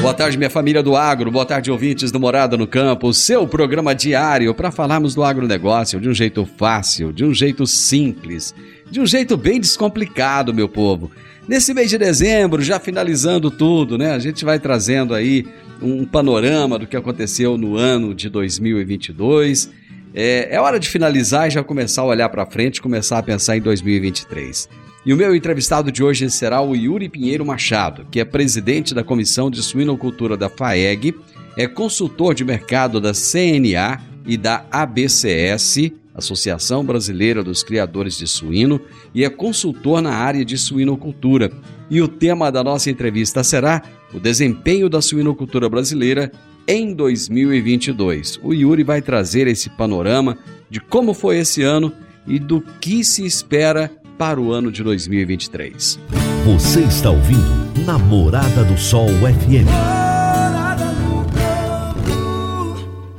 Boa 0.00 0.14
tarde, 0.14 0.38
minha 0.38 0.48
família 0.48 0.82
do 0.82 0.96
agro. 0.96 1.30
Boa 1.30 1.44
tarde, 1.44 1.70
ouvintes 1.70 2.10
do 2.10 2.18
Morada 2.18 2.56
no 2.56 2.66
Campo. 2.66 3.12
Seu 3.12 3.46
programa 3.46 3.94
diário 3.94 4.54
para 4.54 4.70
falarmos 4.70 5.14
do 5.14 5.22
agronegócio 5.22 6.00
de 6.00 6.08
um 6.08 6.14
jeito 6.14 6.46
fácil, 6.56 7.12
de 7.12 7.22
um 7.22 7.34
jeito 7.34 7.66
simples, 7.66 8.54
de 8.90 8.98
um 8.98 9.04
jeito 9.04 9.36
bem 9.36 9.60
descomplicado, 9.60 10.54
meu 10.54 10.70
povo. 10.70 11.10
Nesse 11.46 11.74
mês 11.74 11.90
de 11.90 11.98
dezembro, 11.98 12.62
já 12.62 12.80
finalizando 12.80 13.50
tudo, 13.50 13.98
né? 13.98 14.12
A 14.12 14.18
gente 14.18 14.42
vai 14.42 14.58
trazendo 14.58 15.12
aí 15.12 15.46
um 15.82 16.06
panorama 16.06 16.78
do 16.78 16.86
que 16.86 16.96
aconteceu 16.96 17.58
no 17.58 17.76
ano 17.76 18.14
de 18.14 18.30
2022. 18.30 19.68
É, 20.14 20.54
é 20.54 20.60
hora 20.60 20.78
de 20.78 20.88
finalizar 20.88 21.48
e 21.48 21.50
já 21.50 21.62
começar 21.62 22.02
a 22.02 22.06
olhar 22.06 22.28
para 22.28 22.46
frente, 22.46 22.82
começar 22.82 23.18
a 23.18 23.22
pensar 23.22 23.56
em 23.56 23.60
2023. 23.60 24.68
E 25.06 25.14
o 25.14 25.16
meu 25.16 25.34
entrevistado 25.34 25.90
de 25.90 26.02
hoje 26.02 26.28
será 26.30 26.60
o 26.60 26.74
Yuri 26.74 27.08
Pinheiro 27.08 27.44
Machado, 27.46 28.06
que 28.10 28.20
é 28.20 28.24
presidente 28.24 28.94
da 28.94 29.02
Comissão 29.02 29.50
de 29.50 29.62
Suinocultura 29.62 30.36
da 30.36 30.50
FAEG, 30.50 31.14
é 31.56 31.66
consultor 31.66 32.34
de 32.34 32.44
mercado 32.44 33.00
da 33.00 33.12
CNA 33.12 34.00
e 34.26 34.36
da 34.36 34.64
ABCS, 34.70 35.92
Associação 36.14 36.84
Brasileira 36.84 37.42
dos 37.42 37.62
Criadores 37.62 38.18
de 38.18 38.26
Suíno, 38.26 38.80
e 39.14 39.24
é 39.24 39.30
consultor 39.30 40.02
na 40.02 40.12
área 40.12 40.44
de 40.44 40.58
suinocultura. 40.58 41.50
E 41.88 42.02
o 42.02 42.08
tema 42.08 42.52
da 42.52 42.62
nossa 42.62 42.90
entrevista 42.90 43.42
será 43.42 43.82
o 44.12 44.20
desempenho 44.20 44.88
da 44.88 45.00
suinocultura 45.00 45.68
brasileira 45.68 46.30
em 46.66 46.94
2022. 46.94 48.40
O 48.42 48.52
Yuri 48.52 48.82
vai 48.82 49.02
trazer 49.02 49.46
esse 49.46 49.70
panorama 49.70 50.38
de 50.68 50.80
como 50.80 51.14
foi 51.14 51.38
esse 51.38 51.62
ano 51.62 51.92
e 52.26 52.38
do 52.38 52.60
que 52.80 53.02
se 53.04 53.24
espera 53.24 53.90
para 54.16 54.40
o 54.40 54.52
ano 54.52 54.70
de 54.70 54.82
2023. 54.82 55.98
Você 56.44 56.80
está 56.80 57.10
ouvindo 57.10 57.84
Namorada 57.86 58.64
do 58.64 58.78
Sol 58.78 59.08
FM. 59.08 59.68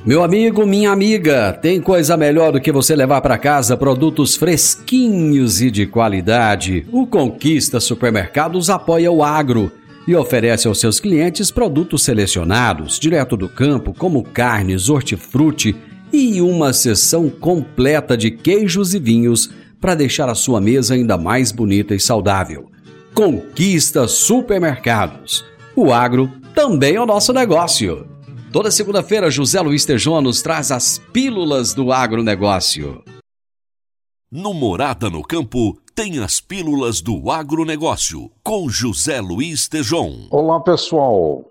Meu 0.03 0.23
amigo, 0.23 0.65
minha 0.65 0.91
amiga, 0.91 1.53
tem 1.53 1.79
coisa 1.79 2.17
melhor 2.17 2.51
do 2.51 2.59
que 2.59 2.71
você 2.71 2.95
levar 2.95 3.21
para 3.21 3.37
casa 3.37 3.77
produtos 3.77 4.35
fresquinhos 4.35 5.61
e 5.61 5.69
de 5.69 5.85
qualidade. 5.85 6.87
O 6.91 7.05
Conquista 7.05 7.79
Supermercados 7.79 8.71
apoia 8.71 9.11
o 9.11 9.23
agro 9.23 9.71
e 10.07 10.15
oferece 10.15 10.67
aos 10.67 10.79
seus 10.79 10.99
clientes 10.99 11.51
produtos 11.51 12.03
selecionados, 12.03 12.99
direto 12.99 13.37
do 13.37 13.47
campo, 13.47 13.93
como 13.93 14.23
carnes, 14.23 14.89
hortifruti 14.89 15.75
e 16.11 16.41
uma 16.41 16.73
seção 16.73 17.29
completa 17.29 18.17
de 18.17 18.31
queijos 18.31 18.93
e 18.93 18.99
vinhos 18.99 19.49
para 19.79 19.95
deixar 19.95 20.29
a 20.29 20.35
sua 20.35 20.59
mesa 20.59 20.93
ainda 20.93 21.17
mais 21.17 21.51
bonita 21.51 21.95
e 21.95 21.99
saudável. 21.99 22.69
Conquista 23.13 24.07
Supermercados. 24.07 25.43
O 25.75 25.91
agro 25.93 26.31
também 26.53 26.95
é 26.95 27.01
o 27.01 27.05
nosso 27.05 27.33
negócio. 27.33 28.07
Toda 28.51 28.69
segunda-feira, 28.69 29.31
José 29.31 29.61
Luiz 29.61 29.85
Tejon 29.85 30.21
nos 30.21 30.41
traz 30.41 30.71
as 30.71 30.99
pílulas 31.13 31.73
do 31.73 31.91
agronegócio. 31.91 33.01
No 34.33 34.53
Morada 34.53 35.09
no 35.09 35.23
Campo, 35.23 35.77
tem 35.93 36.23
as 36.23 36.39
pílulas 36.39 37.01
do 37.01 37.29
agronegócio, 37.29 38.31
com 38.41 38.69
José 38.69 39.19
Luiz 39.19 39.67
Tejon. 39.67 40.29
Olá, 40.31 40.57
pessoal. 40.61 41.43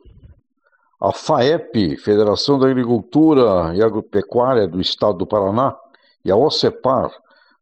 A 0.98 1.12
FAEP, 1.12 1.98
Federação 1.98 2.58
da 2.58 2.70
Agricultura 2.70 3.76
e 3.76 3.82
Agropecuária 3.82 4.66
do 4.66 4.80
Estado 4.80 5.18
do 5.18 5.26
Paraná, 5.26 5.76
e 6.24 6.30
a 6.30 6.36
OCEPAR, 6.36 7.12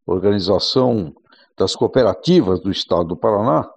Organização 0.06 1.12
das 1.58 1.74
Cooperativas 1.74 2.60
do 2.60 2.70
Estado 2.70 3.08
do 3.08 3.16
Paraná, 3.16 3.68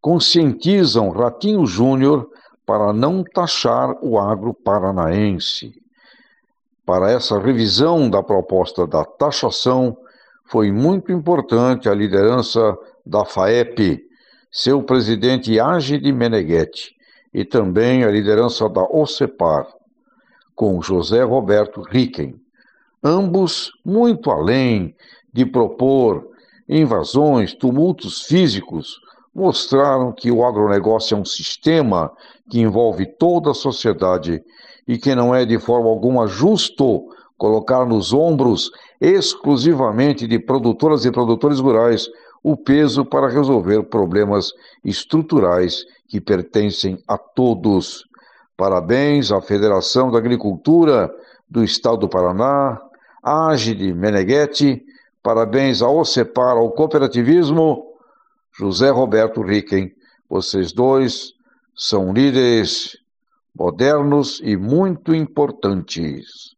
conscientizam 0.00 1.10
Ratinho 1.10 1.66
Júnior 1.66 2.30
para 2.64 2.94
não 2.94 3.22
taxar 3.22 3.94
o 4.02 4.18
agro 4.18 4.54
paranaense. 4.54 5.74
Para 6.86 7.10
essa 7.10 7.38
revisão 7.38 8.08
da 8.08 8.22
proposta 8.22 8.86
da 8.86 9.04
taxação, 9.04 9.98
foi 10.52 10.70
muito 10.70 11.10
importante 11.10 11.88
a 11.88 11.94
liderança 11.94 12.76
da 13.06 13.24
FAEP, 13.24 14.04
seu 14.50 14.82
presidente 14.82 15.58
Agide 15.58 16.12
Meneghetti, 16.12 16.94
e 17.32 17.42
também 17.42 18.04
a 18.04 18.10
liderança 18.10 18.68
da 18.68 18.82
OCEPAR, 18.82 19.66
com 20.54 20.82
José 20.82 21.22
Roberto 21.22 21.80
Ricken, 21.80 22.38
ambos 23.02 23.72
muito 23.82 24.30
além 24.30 24.94
de 25.32 25.46
propor 25.46 26.28
invasões, 26.68 27.54
tumultos 27.54 28.20
físicos, 28.20 29.00
mostraram 29.34 30.12
que 30.12 30.30
o 30.30 30.44
agronegócio 30.44 31.14
é 31.14 31.18
um 31.18 31.24
sistema 31.24 32.12
que 32.50 32.60
envolve 32.60 33.06
toda 33.06 33.52
a 33.52 33.54
sociedade 33.54 34.44
e 34.86 34.98
que 34.98 35.14
não 35.14 35.34
é 35.34 35.46
de 35.46 35.58
forma 35.58 35.88
alguma 35.88 36.26
justo 36.26 37.08
colocar 37.42 37.84
nos 37.84 38.12
ombros 38.12 38.70
exclusivamente 39.00 40.28
de 40.28 40.38
produtoras 40.38 41.04
e 41.04 41.10
produtores 41.10 41.58
rurais 41.58 42.08
o 42.40 42.56
peso 42.56 43.04
para 43.04 43.28
resolver 43.28 43.82
problemas 43.82 44.52
estruturais 44.84 45.84
que 46.06 46.20
pertencem 46.20 47.02
a 47.08 47.18
todos. 47.18 48.04
Parabéns 48.56 49.32
à 49.32 49.40
Federação 49.40 50.08
da 50.08 50.18
Agricultura 50.18 51.12
do 51.50 51.64
Estado 51.64 51.96
do 51.96 52.08
Paraná, 52.08 52.80
Ágide 53.20 53.92
Meneghetti, 53.92 54.80
Parabéns 55.20 55.82
ao 55.82 55.98
OCEPAR, 55.98 56.56
ao 56.56 56.70
cooperativismo, 56.70 57.84
José 58.56 58.90
Roberto 58.90 59.42
Ricken. 59.42 59.92
Vocês 60.30 60.72
dois 60.72 61.32
são 61.74 62.12
líderes 62.12 62.96
modernos 63.52 64.40
e 64.44 64.56
muito 64.56 65.12
importantes. 65.12 66.52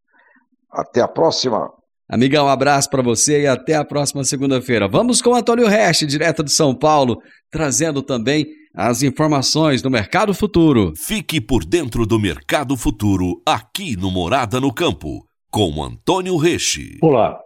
Até 0.74 1.00
a 1.00 1.08
próxima. 1.08 1.70
Amigão, 2.08 2.46
um 2.46 2.50
abraço 2.50 2.90
para 2.90 3.02
você 3.02 3.42
e 3.42 3.46
até 3.46 3.76
a 3.76 3.84
próxima 3.84 4.24
segunda-feira. 4.24 4.88
Vamos 4.88 5.22
com 5.22 5.34
Antônio 5.34 5.66
Reste, 5.66 6.04
direto 6.04 6.42
de 6.42 6.52
São 6.52 6.74
Paulo, 6.74 7.18
trazendo 7.50 8.02
também 8.02 8.46
as 8.74 9.02
informações 9.02 9.80
do 9.80 9.90
Mercado 9.90 10.34
Futuro. 10.34 10.92
Fique 10.96 11.40
por 11.40 11.64
dentro 11.64 12.04
do 12.04 12.18
Mercado 12.18 12.76
Futuro, 12.76 13.40
aqui 13.46 13.96
no 13.96 14.10
Morada 14.10 14.60
no 14.60 14.74
Campo, 14.74 15.24
com 15.50 15.82
Antônio 15.82 16.36
Reche. 16.36 16.98
Olá, 17.00 17.38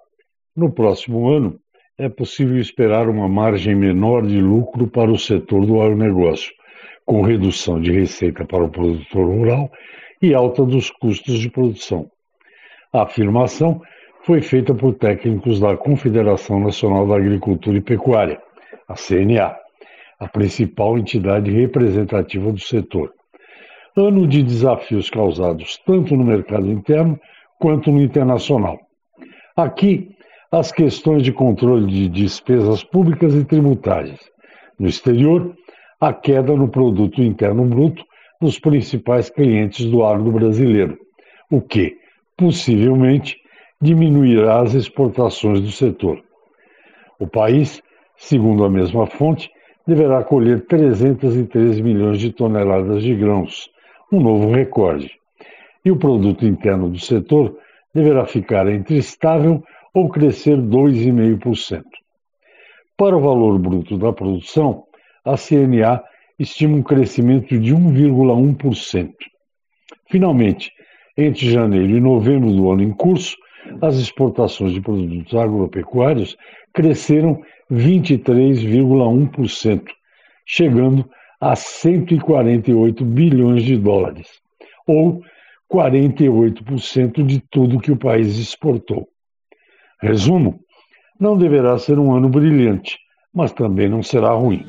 no 0.56 0.72
próximo 0.72 1.28
ano, 1.28 1.60
é 1.98 2.08
possível 2.08 2.58
esperar 2.58 3.08
uma 3.08 3.28
margem 3.28 3.76
menor 3.76 4.26
de 4.26 4.40
lucro 4.40 4.88
para 4.88 5.10
o 5.10 5.18
setor 5.18 5.66
do 5.66 5.80
agronegócio, 5.82 6.50
com 7.04 7.22
redução 7.22 7.80
de 7.80 7.92
receita 7.92 8.44
para 8.46 8.64
o 8.64 8.70
produtor 8.70 9.26
rural 9.26 9.70
e 10.22 10.34
alta 10.34 10.64
dos 10.64 10.90
custos 10.90 11.38
de 11.38 11.50
produção. 11.50 12.10
A 12.90 13.02
afirmação 13.02 13.82
foi 14.22 14.40
feita 14.40 14.74
por 14.74 14.94
técnicos 14.94 15.60
da 15.60 15.76
Confederação 15.76 16.58
Nacional 16.58 17.06
da 17.06 17.16
Agricultura 17.16 17.76
e 17.76 17.82
Pecuária, 17.82 18.40
a 18.88 18.94
CNA, 18.94 19.54
a 20.18 20.26
principal 20.26 20.96
entidade 20.96 21.50
representativa 21.50 22.50
do 22.50 22.58
setor. 22.58 23.12
Ano 23.94 24.26
de 24.26 24.42
desafios 24.42 25.10
causados 25.10 25.78
tanto 25.84 26.16
no 26.16 26.24
mercado 26.24 26.70
interno 26.70 27.20
quanto 27.60 27.92
no 27.92 28.00
internacional. 28.00 28.78
Aqui, 29.54 30.16
as 30.50 30.72
questões 30.72 31.22
de 31.22 31.32
controle 31.32 31.86
de 31.86 32.08
despesas 32.08 32.82
públicas 32.82 33.34
e 33.34 33.44
tributárias. 33.44 34.18
No 34.78 34.88
exterior, 34.88 35.54
a 36.00 36.14
queda 36.14 36.54
no 36.54 36.68
produto 36.68 37.20
interno 37.20 37.66
bruto 37.66 38.02
dos 38.40 38.58
principais 38.58 39.28
clientes 39.28 39.84
do 39.84 40.02
agro 40.02 40.32
brasileiro, 40.32 40.96
o 41.50 41.60
que, 41.60 41.97
possivelmente, 42.38 43.36
diminuirá 43.82 44.62
as 44.62 44.72
exportações 44.72 45.60
do 45.60 45.72
setor. 45.72 46.22
O 47.18 47.26
país, 47.26 47.82
segundo 48.16 48.64
a 48.64 48.70
mesma 48.70 49.06
fonte, 49.06 49.50
deverá 49.86 50.22
colher 50.22 50.64
303 50.66 51.80
milhões 51.80 52.20
de 52.20 52.32
toneladas 52.32 53.02
de 53.02 53.14
grãos, 53.14 53.68
um 54.12 54.20
novo 54.20 54.52
recorde. 54.52 55.10
E 55.84 55.90
o 55.90 55.96
produto 55.96 56.46
interno 56.46 56.88
do 56.88 56.98
setor 56.98 57.58
deverá 57.92 58.24
ficar 58.24 58.68
entre 58.68 58.96
estável 58.96 59.62
ou 59.92 60.08
crescer 60.08 60.56
2,5%. 60.56 61.82
Para 62.96 63.16
o 63.16 63.20
valor 63.20 63.58
bruto 63.58 63.98
da 63.98 64.12
produção, 64.12 64.84
a 65.24 65.36
CNA 65.36 66.02
estima 66.38 66.76
um 66.76 66.82
crescimento 66.82 67.58
de 67.58 67.74
1,1%. 67.74 69.12
Finalmente, 70.08 70.70
entre 71.18 71.50
janeiro 71.50 71.96
e 71.96 72.00
novembro 72.00 72.52
do 72.52 72.70
ano 72.70 72.84
em 72.84 72.92
curso, 72.92 73.36
as 73.82 73.96
exportações 73.96 74.72
de 74.72 74.80
produtos 74.80 75.34
agropecuários 75.34 76.36
cresceram 76.72 77.42
23,1%, 77.70 79.82
chegando 80.46 81.06
a 81.40 81.54
148 81.56 83.04
bilhões 83.04 83.64
de 83.64 83.76
dólares, 83.76 84.28
ou 84.86 85.20
48% 85.70 87.26
de 87.26 87.40
tudo 87.50 87.80
que 87.80 87.90
o 87.90 87.96
país 87.96 88.38
exportou. 88.38 89.08
Resumo: 90.00 90.60
não 91.18 91.36
deverá 91.36 91.76
ser 91.78 91.98
um 91.98 92.14
ano 92.14 92.28
brilhante, 92.28 92.96
mas 93.34 93.50
também 93.52 93.88
não 93.88 94.04
será 94.04 94.30
ruim. 94.30 94.64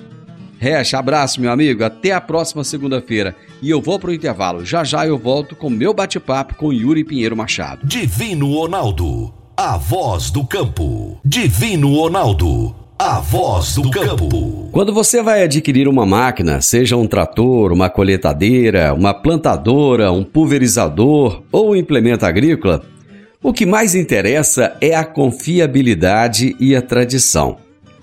Recha, 0.60 1.00
abraço, 1.00 1.40
meu 1.40 1.50
amigo. 1.50 1.86
Até 1.86 2.12
a 2.12 2.20
próxima 2.20 2.66
segunda-feira. 2.66 3.34
E 3.62 3.70
eu 3.70 3.82
vou 3.82 3.98
pro 3.98 4.14
intervalo. 4.14 4.66
Já 4.66 4.84
já 4.84 5.08
eu 5.08 5.18
volto 5.18 5.56
com 5.56 5.70
meu 5.70 5.94
bate-papo 5.94 6.56
com 6.56 6.74
Yuri 6.74 7.06
Pinheiro 7.06 7.36
Machado. 7.36 7.88
Divino 7.88 8.54
Ronaldo, 8.54 9.34
a 9.56 9.78
voz 9.78 10.30
do 10.30 10.46
campo. 10.46 11.18
Divino 11.24 11.96
Ronaldo, 11.96 12.76
a 12.98 13.22
voz 13.22 13.76
do 13.76 13.90
campo. 13.90 14.68
Quando 14.74 14.94
você 14.94 15.24
vai 15.24 15.44
adquirir 15.44 15.88
uma 15.88 16.06
máquina, 16.06 16.60
seja 16.60 16.98
um 16.98 17.08
trator, 17.08 17.72
uma 17.72 17.90
coletadeira, 17.90 18.94
uma 18.94 19.14
plantadora, 19.14 20.12
um 20.12 20.26
pulverizador 20.26 21.42
ou 21.54 21.72
um 21.72 21.76
implemento 21.76 22.26
agrícola, 22.26 22.84
o 23.42 23.54
que 23.54 23.66
mais 23.66 23.96
interessa 23.96 24.76
é 24.82 24.94
a 24.94 25.06
confiabilidade 25.06 26.58
e 26.60 26.76
a 26.76 26.82
tradição 26.82 27.69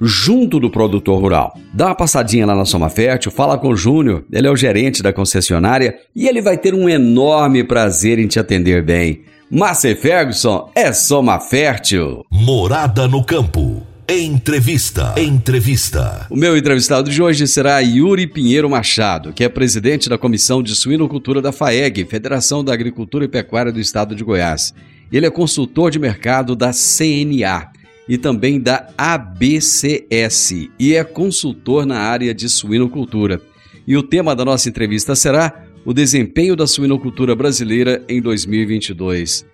junto 0.00 0.58
do 0.58 0.70
produtor 0.70 1.20
rural. 1.20 1.56
Dá 1.74 1.86
uma 1.86 1.94
passadinha 1.94 2.46
lá 2.46 2.54
na 2.54 2.64
Soma 2.64 2.88
Fértil, 2.88 3.30
fala 3.30 3.58
com 3.58 3.68
o 3.68 3.76
Júnior, 3.76 4.24
ele 4.32 4.46
é 4.46 4.50
o 4.50 4.56
gerente 4.56 5.02
da 5.02 5.12
concessionária 5.12 5.96
e 6.14 6.26
ele 6.26 6.40
vai 6.40 6.56
ter 6.56 6.74
um 6.74 6.88
enorme 6.88 7.62
prazer 7.62 8.18
em 8.18 8.26
te 8.26 8.38
atender 8.38 8.82
bem. 8.82 9.22
Márcia 9.50 9.94
Ferguson 9.96 10.70
é 10.74 10.92
Soma 10.92 11.38
Fértil. 11.40 12.24
Morada 12.30 13.06
no 13.08 13.24
campo. 13.24 13.82
Entrevista. 14.08 15.14
Entrevista. 15.16 16.26
O 16.30 16.36
meu 16.36 16.56
entrevistado 16.56 17.10
de 17.10 17.22
hoje 17.22 17.46
será 17.46 17.78
Yuri 17.78 18.26
Pinheiro 18.26 18.68
Machado, 18.68 19.32
que 19.32 19.44
é 19.44 19.48
presidente 19.48 20.08
da 20.08 20.18
Comissão 20.18 20.62
de 20.62 20.74
Suinocultura 20.74 21.40
da 21.40 21.52
FAEG, 21.52 22.04
Federação 22.06 22.64
da 22.64 22.72
Agricultura 22.72 23.24
e 23.24 23.28
Pecuária 23.28 23.70
do 23.70 23.78
Estado 23.78 24.16
de 24.16 24.24
Goiás. 24.24 24.74
Ele 25.12 25.26
é 25.26 25.30
consultor 25.30 25.92
de 25.92 25.98
mercado 25.98 26.56
da 26.56 26.72
CNA 26.72 27.70
e 28.10 28.18
também 28.18 28.60
da 28.60 28.88
ABCS 28.98 30.68
e 30.76 30.96
é 30.96 31.04
consultor 31.04 31.86
na 31.86 32.00
área 32.00 32.34
de 32.34 32.48
suinocultura. 32.48 33.40
E 33.86 33.96
o 33.96 34.02
tema 34.02 34.34
da 34.34 34.44
nossa 34.44 34.68
entrevista 34.68 35.14
será 35.14 35.62
o 35.86 35.94
desempenho 35.94 36.56
da 36.56 36.66
suinocultura 36.66 37.36
brasileira 37.36 38.02
em 38.08 38.20
2022. 38.20 39.46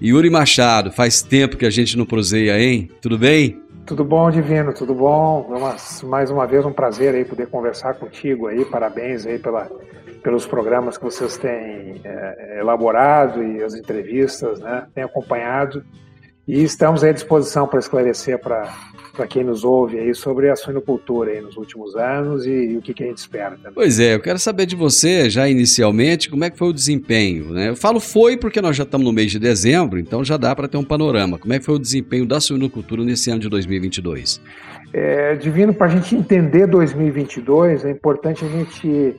Yuri 0.00 0.30
Machado, 0.30 0.92
faz 0.92 1.22
tempo 1.22 1.56
que 1.56 1.66
a 1.66 1.70
gente 1.70 1.98
não 1.98 2.06
proseia, 2.06 2.56
hein? 2.56 2.88
Tudo 3.02 3.18
bem? 3.18 3.60
Tudo 3.84 4.04
bom, 4.04 4.30
Divino, 4.30 4.72
tudo 4.72 4.94
bom? 4.94 5.48
Mais 6.04 6.30
uma 6.30 6.46
vez 6.46 6.64
um 6.64 6.72
prazer 6.72 7.16
aí 7.16 7.24
poder 7.24 7.48
conversar 7.48 7.94
contigo 7.94 8.46
aí, 8.46 8.64
parabéns 8.64 9.26
aí 9.26 9.40
pela, 9.40 9.68
pelos 10.22 10.46
programas 10.46 10.96
que 10.96 11.02
vocês 11.02 11.36
têm 11.36 12.00
é, 12.04 12.58
elaborado 12.60 13.42
e 13.42 13.60
as 13.60 13.74
entrevistas, 13.74 14.60
né? 14.60 14.86
Tem 14.94 15.02
acompanhado 15.02 15.84
e 16.46 16.62
estamos 16.62 17.02
à 17.02 17.12
disposição 17.12 17.66
para 17.66 17.78
esclarecer 17.78 18.38
para 18.38 18.72
para 19.14 19.26
quem 19.26 19.44
nos 19.44 19.64
ouve 19.64 19.98
aí 19.98 20.14
sobre 20.14 20.50
a 20.50 20.56
suinocultura 20.56 21.30
aí 21.30 21.40
nos 21.40 21.56
últimos 21.56 21.94
anos 21.94 22.44
e, 22.44 22.50
e 22.50 22.76
o 22.76 22.82
que, 22.82 22.92
que, 22.92 23.04
a 23.04 23.06
gente 23.06 23.18
espera 23.18 23.56
também. 23.56 23.72
Pois 23.72 24.00
é, 24.00 24.14
eu 24.14 24.20
quero 24.20 24.38
saber 24.38 24.66
de 24.66 24.74
você, 24.74 25.30
já 25.30 25.48
inicialmente, 25.48 26.28
como 26.28 26.44
é 26.44 26.50
que 26.50 26.58
foi 26.58 26.68
o 26.68 26.72
desempenho, 26.72 27.52
né? 27.52 27.68
Eu 27.68 27.76
falo 27.76 28.00
foi 28.00 28.36
porque 28.36 28.60
nós 28.60 28.76
já 28.76 28.82
estamos 28.82 29.06
no 29.06 29.12
mês 29.12 29.30
de 29.30 29.38
dezembro, 29.38 29.98
então 29.98 30.24
já 30.24 30.36
dá 30.36 30.54
para 30.54 30.68
ter 30.68 30.76
um 30.76 30.84
panorama. 30.84 31.38
Como 31.38 31.52
é 31.52 31.58
que 31.58 31.64
foi 31.64 31.76
o 31.76 31.78
desempenho 31.78 32.26
da 32.26 32.40
suinocultura 32.40 33.04
nesse 33.04 33.30
ano 33.30 33.40
de 33.40 33.48
2022? 33.48 34.40
É, 34.92 35.34
Divino, 35.36 35.72
para 35.72 35.86
a 35.86 35.90
gente 35.90 36.14
entender 36.14 36.66
2022, 36.66 37.84
é 37.84 37.90
importante 37.90 38.44
a 38.44 38.48
gente 38.48 39.16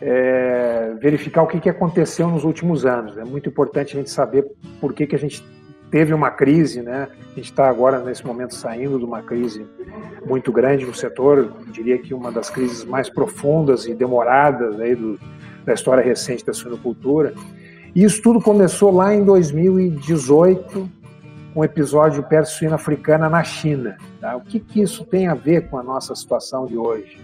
é, 0.00 0.94
verificar 1.00 1.42
o 1.42 1.46
que, 1.46 1.60
que 1.60 1.68
aconteceu 1.68 2.28
nos 2.28 2.44
últimos 2.44 2.84
anos. 2.84 3.16
É 3.16 3.24
muito 3.24 3.48
importante 3.48 3.96
a 3.96 3.98
gente 3.98 4.10
saber 4.10 4.44
por 4.80 4.92
que, 4.92 5.06
que 5.06 5.16
a 5.16 5.18
gente 5.18 5.42
teve 5.90 6.14
uma 6.14 6.30
crise, 6.30 6.82
né? 6.82 7.08
A 7.32 7.34
gente 7.34 7.50
está 7.50 7.68
agora 7.68 7.98
nesse 8.00 8.24
momento 8.24 8.54
saindo 8.54 8.98
de 8.98 9.04
uma 9.04 9.22
crise 9.22 9.66
muito 10.24 10.52
grande 10.52 10.86
no 10.86 10.94
setor, 10.94 11.52
diria 11.72 11.98
que 11.98 12.14
uma 12.14 12.30
das 12.30 12.48
crises 12.48 12.84
mais 12.84 13.08
profundas 13.08 13.86
e 13.86 13.94
demoradas 13.94 14.78
aí 14.80 14.94
do, 14.94 15.18
da 15.64 15.74
história 15.74 16.02
recente 16.02 16.44
da 16.44 16.52
suinocultura. 16.52 17.34
E 17.94 18.04
isso 18.04 18.22
tudo 18.22 18.40
começou 18.40 18.92
lá 18.92 19.14
em 19.14 19.24
2018, 19.24 20.88
com 21.52 21.60
o 21.60 21.64
episódio 21.64 22.22
peste 22.22 22.56
suína 22.56 22.76
africana 22.76 23.28
na 23.28 23.42
China. 23.42 23.96
Tá? 24.20 24.36
O 24.36 24.40
que, 24.40 24.60
que 24.60 24.80
isso 24.80 25.04
tem 25.04 25.26
a 25.26 25.34
ver 25.34 25.68
com 25.68 25.76
a 25.76 25.82
nossa 25.82 26.14
situação 26.14 26.66
de 26.66 26.76
hoje? 26.76 27.18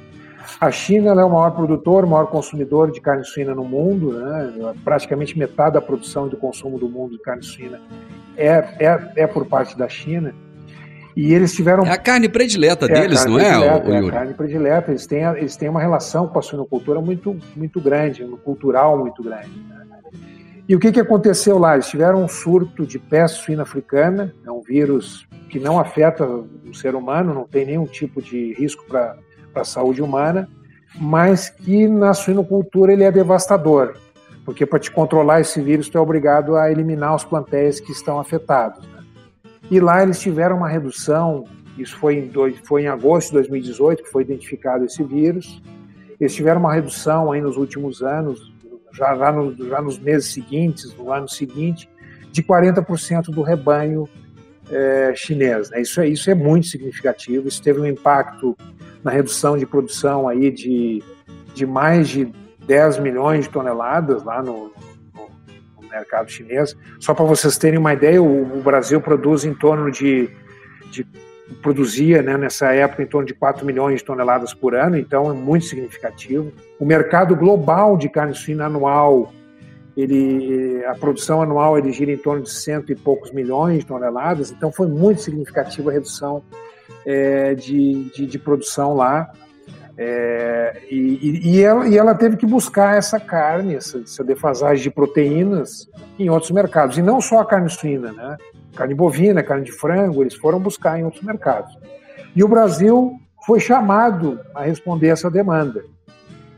A 0.60 0.70
China 0.70 1.10
é 1.20 1.24
o 1.24 1.30
maior 1.30 1.50
produtor, 1.50 2.04
o 2.04 2.08
maior 2.08 2.26
consumidor 2.26 2.90
de 2.90 3.00
carne 3.00 3.24
suína 3.24 3.54
no 3.54 3.64
mundo, 3.64 4.12
né? 4.12 4.74
praticamente 4.84 5.38
metade 5.38 5.74
da 5.74 5.80
produção 5.80 6.26
e 6.26 6.30
do 6.30 6.36
consumo 6.36 6.78
do 6.78 6.88
mundo 6.88 7.12
de 7.12 7.18
carne 7.18 7.42
suína 7.42 7.80
é, 8.36 8.64
é, 8.78 9.12
é 9.16 9.26
por 9.26 9.46
parte 9.46 9.76
da 9.76 9.88
China. 9.88 10.34
E 11.16 11.32
eles 11.32 11.54
tiveram. 11.54 11.84
É 11.84 11.90
a 11.90 11.96
carne 11.96 12.28
predileta 12.28 12.84
é 12.84 12.88
deles, 12.88 13.24
carne 13.24 13.32
não 13.32 13.40
é, 13.40 13.50
predileta, 13.50 13.88
é? 13.88 13.94
É 13.94 13.98
a 13.98 14.10
carne 14.10 14.34
predileta. 14.34 14.90
Eles 14.90 15.06
têm, 15.06 15.22
eles 15.22 15.56
têm 15.56 15.68
uma 15.68 15.80
relação 15.80 16.28
com 16.28 16.38
a 16.38 16.42
suinocultura 16.42 17.00
muito, 17.00 17.34
muito 17.56 17.80
grande, 17.80 18.22
cultural 18.44 18.98
muito 18.98 19.22
grande. 19.22 19.48
Né? 19.66 19.86
E 20.68 20.76
o 20.76 20.78
que, 20.78 20.92
que 20.92 21.00
aconteceu 21.00 21.58
lá? 21.58 21.74
Eles 21.74 21.88
tiveram 21.88 22.22
um 22.22 22.28
surto 22.28 22.86
de 22.86 22.98
peste 22.98 23.42
suína 23.42 23.62
africana, 23.62 24.34
é 24.44 24.50
um 24.50 24.60
vírus 24.60 25.26
que 25.48 25.58
não 25.58 25.78
afeta 25.78 26.26
o 26.26 26.74
ser 26.74 26.94
humano, 26.94 27.32
não 27.32 27.46
tem 27.46 27.64
nenhum 27.64 27.86
tipo 27.86 28.20
de 28.20 28.52
risco 28.54 28.84
para 28.86 29.16
a 29.62 29.64
saúde 29.64 30.02
humana, 30.02 30.48
mas 31.00 31.50
que 31.50 31.86
na 31.88 32.14
suinocultura 32.14 32.92
ele 32.92 33.04
é 33.04 33.10
devastador 33.10 33.94
porque 34.46 34.64
para 34.64 34.78
te 34.78 34.92
controlar 34.92 35.40
esse 35.40 35.60
vírus, 35.60 35.88
tu 35.88 35.98
é 35.98 36.00
obrigado 36.00 36.54
a 36.54 36.70
eliminar 36.70 37.16
os 37.16 37.24
plantéis 37.24 37.80
que 37.80 37.90
estão 37.90 38.20
afetados. 38.20 38.86
Né? 38.86 39.04
E 39.68 39.80
lá 39.80 40.04
eles 40.04 40.20
tiveram 40.20 40.58
uma 40.58 40.68
redução, 40.68 41.44
isso 41.76 41.96
foi 41.96 42.18
em, 42.18 42.28
dois, 42.28 42.56
foi 42.60 42.82
em 42.82 42.86
agosto 42.86 43.30
de 43.30 43.34
2018 43.34 44.04
que 44.04 44.08
foi 44.08 44.22
identificado 44.22 44.84
esse 44.84 45.02
vírus, 45.02 45.60
eles 46.20 46.32
tiveram 46.32 46.60
uma 46.60 46.72
redução 46.72 47.32
aí 47.32 47.40
nos 47.40 47.56
últimos 47.56 48.02
anos, 48.02 48.54
já, 48.92 49.16
já, 49.16 49.32
no, 49.32 49.52
já 49.68 49.82
nos 49.82 49.98
meses 49.98 50.32
seguintes, 50.32 50.94
no 50.94 51.12
ano 51.12 51.28
seguinte, 51.28 51.90
de 52.30 52.40
40% 52.40 53.24
do 53.24 53.42
rebanho 53.42 54.08
é, 54.70 55.12
chinês. 55.16 55.70
Né? 55.70 55.80
Isso, 55.80 56.00
é, 56.00 56.08
isso 56.08 56.30
é 56.30 56.34
muito 56.36 56.68
significativo, 56.68 57.48
isso 57.48 57.60
teve 57.60 57.80
um 57.80 57.86
impacto 57.86 58.56
na 59.06 59.12
redução 59.12 59.56
de 59.56 59.64
produção 59.64 60.28
aí 60.28 60.50
de, 60.50 61.00
de 61.54 61.64
mais 61.64 62.08
de 62.08 62.32
10 62.66 62.98
milhões 62.98 63.44
de 63.44 63.50
toneladas 63.50 64.24
lá 64.24 64.42
no, 64.42 64.72
no, 65.14 65.80
no 65.80 65.88
mercado 65.88 66.28
chinês. 66.28 66.76
Só 66.98 67.14
para 67.14 67.24
vocês 67.24 67.56
terem 67.56 67.78
uma 67.78 67.92
ideia, 67.92 68.20
o, 68.20 68.58
o, 68.58 68.62
Brasil 68.62 69.00
produz 69.00 69.44
em 69.44 69.54
torno 69.54 69.92
de, 69.92 70.28
de 70.90 71.06
produzia 71.62 72.20
né, 72.20 72.36
nessa 72.36 72.72
época 72.72 73.04
em 73.04 73.06
torno 73.06 73.28
de 73.28 73.34
4 73.34 73.64
milhões 73.64 74.00
de 74.00 74.04
toneladas 74.04 74.52
por 74.52 74.74
ano, 74.74 74.96
então 74.98 75.30
é 75.30 75.32
muito 75.32 75.66
significativo. 75.66 76.52
O 76.80 76.84
mercado 76.84 77.36
global 77.36 77.96
de 77.96 78.08
carne 78.08 78.34
suína 78.34 78.66
anual 78.66 79.32
ele, 79.96 80.84
a 80.84 80.96
produção 80.96 81.40
anual 81.40 81.78
ele 81.78 81.92
gira 81.92 82.10
em 82.10 82.18
torno 82.18 82.42
de 82.42 82.50
cento 82.50 82.90
e 82.90 82.96
poucos 82.96 83.30
milhões 83.30 83.78
de 83.78 83.86
toneladas, 83.86 84.50
então 84.50 84.72
foi 84.72 84.88
muito 84.88 85.22
significativa 85.22 85.90
a 85.90 85.92
redução 85.94 86.42
é, 87.04 87.54
de, 87.54 88.10
de, 88.10 88.26
de, 88.26 88.38
produção 88.38 88.94
lá. 88.94 89.30
É, 89.98 90.82
e, 90.90 91.40
e, 91.50 91.62
ela, 91.62 91.88
e 91.88 91.96
ela 91.96 92.14
teve 92.14 92.36
que 92.36 92.46
buscar 92.46 92.96
essa 92.96 93.18
carne, 93.18 93.76
essa, 93.76 93.98
essa 93.98 94.22
defasagem 94.22 94.82
de 94.82 94.90
proteínas 94.90 95.88
em 96.18 96.28
outros 96.28 96.50
mercados, 96.50 96.98
e 96.98 97.02
não 97.02 97.20
só 97.20 97.40
a 97.40 97.46
carne 97.46 97.70
suína, 97.70 98.12
né? 98.12 98.36
carne 98.76 98.94
bovina, 98.94 99.42
carne 99.42 99.64
de 99.64 99.72
frango, 99.72 100.22
eles 100.22 100.34
foram 100.34 100.60
buscar 100.60 101.00
em 101.00 101.04
outros 101.04 101.22
mercados. 101.22 101.76
E 102.34 102.44
o 102.44 102.48
Brasil 102.48 103.18
foi 103.46 103.58
chamado 103.58 104.38
a 104.54 104.62
responder 104.62 105.08
essa 105.08 105.30
demanda. 105.30 105.82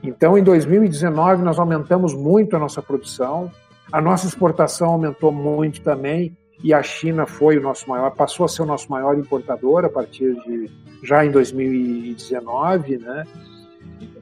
Então, 0.03 0.37
em 0.37 0.43
2019, 0.43 1.43
nós 1.43 1.59
aumentamos 1.59 2.15
muito 2.15 2.57
a 2.57 2.59
nossa 2.59 2.83
produção, 2.83 3.51
a 3.91 4.01
nossa 4.01 4.27
exportação 4.27 4.91
aumentou 4.91 5.33
muito 5.33 5.81
também, 5.81 6.37
e 6.63 6.75
a 6.75 6.83
China 6.83 7.27
foi 7.27 7.59
o 7.59 7.63
nosso 7.63 7.89
maior, 7.89 8.11
passou 8.11 8.45
a 8.45 8.49
ser 8.49 8.63
o 8.63 8.67
nosso 8.67 8.91
maior 8.91 9.17
importador 9.17 9.85
a 9.85 9.89
partir 9.89 10.35
de 10.43 10.71
já 11.03 11.25
em 11.25 11.31
2019, 11.31 12.99
né? 12.99 13.25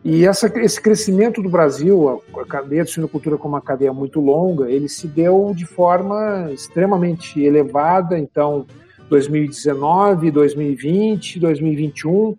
E 0.04 0.24
essa, 0.24 0.46
esse 0.60 0.80
crescimento 0.80 1.42
do 1.42 1.48
Brasil, 1.48 2.22
a, 2.34 2.44
cadeia 2.46 2.84
de 2.84 2.90
suinocultura 2.90 3.36
como 3.36 3.54
uma 3.54 3.60
cadeia 3.60 3.92
muito 3.92 4.20
longa, 4.20 4.70
ele 4.70 4.88
se 4.88 5.06
deu 5.08 5.52
de 5.54 5.66
forma 5.66 6.48
extremamente 6.52 7.40
elevada. 7.40 8.18
Então, 8.18 8.66
2019, 9.08 10.30
2020, 10.30 11.40
2021, 11.40 12.36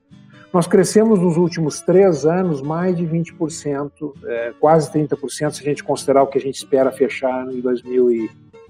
nós 0.54 0.66
crescemos 0.66 1.20
nos 1.20 1.36
últimos 1.36 1.82
três 1.82 2.26
anos 2.26 2.62
mais 2.62 2.96
de 2.96 3.06
20%, 3.06 3.92
é, 4.26 4.54
quase 4.60 4.92
30%, 4.92 5.52
se 5.52 5.62
a 5.62 5.66
gente 5.66 5.84
considerar 5.84 6.24
o 6.24 6.28
que 6.28 6.38
a 6.38 6.42
gente 6.42 6.56
espera 6.56 6.92
fechar 6.92 7.52
em 7.52 7.60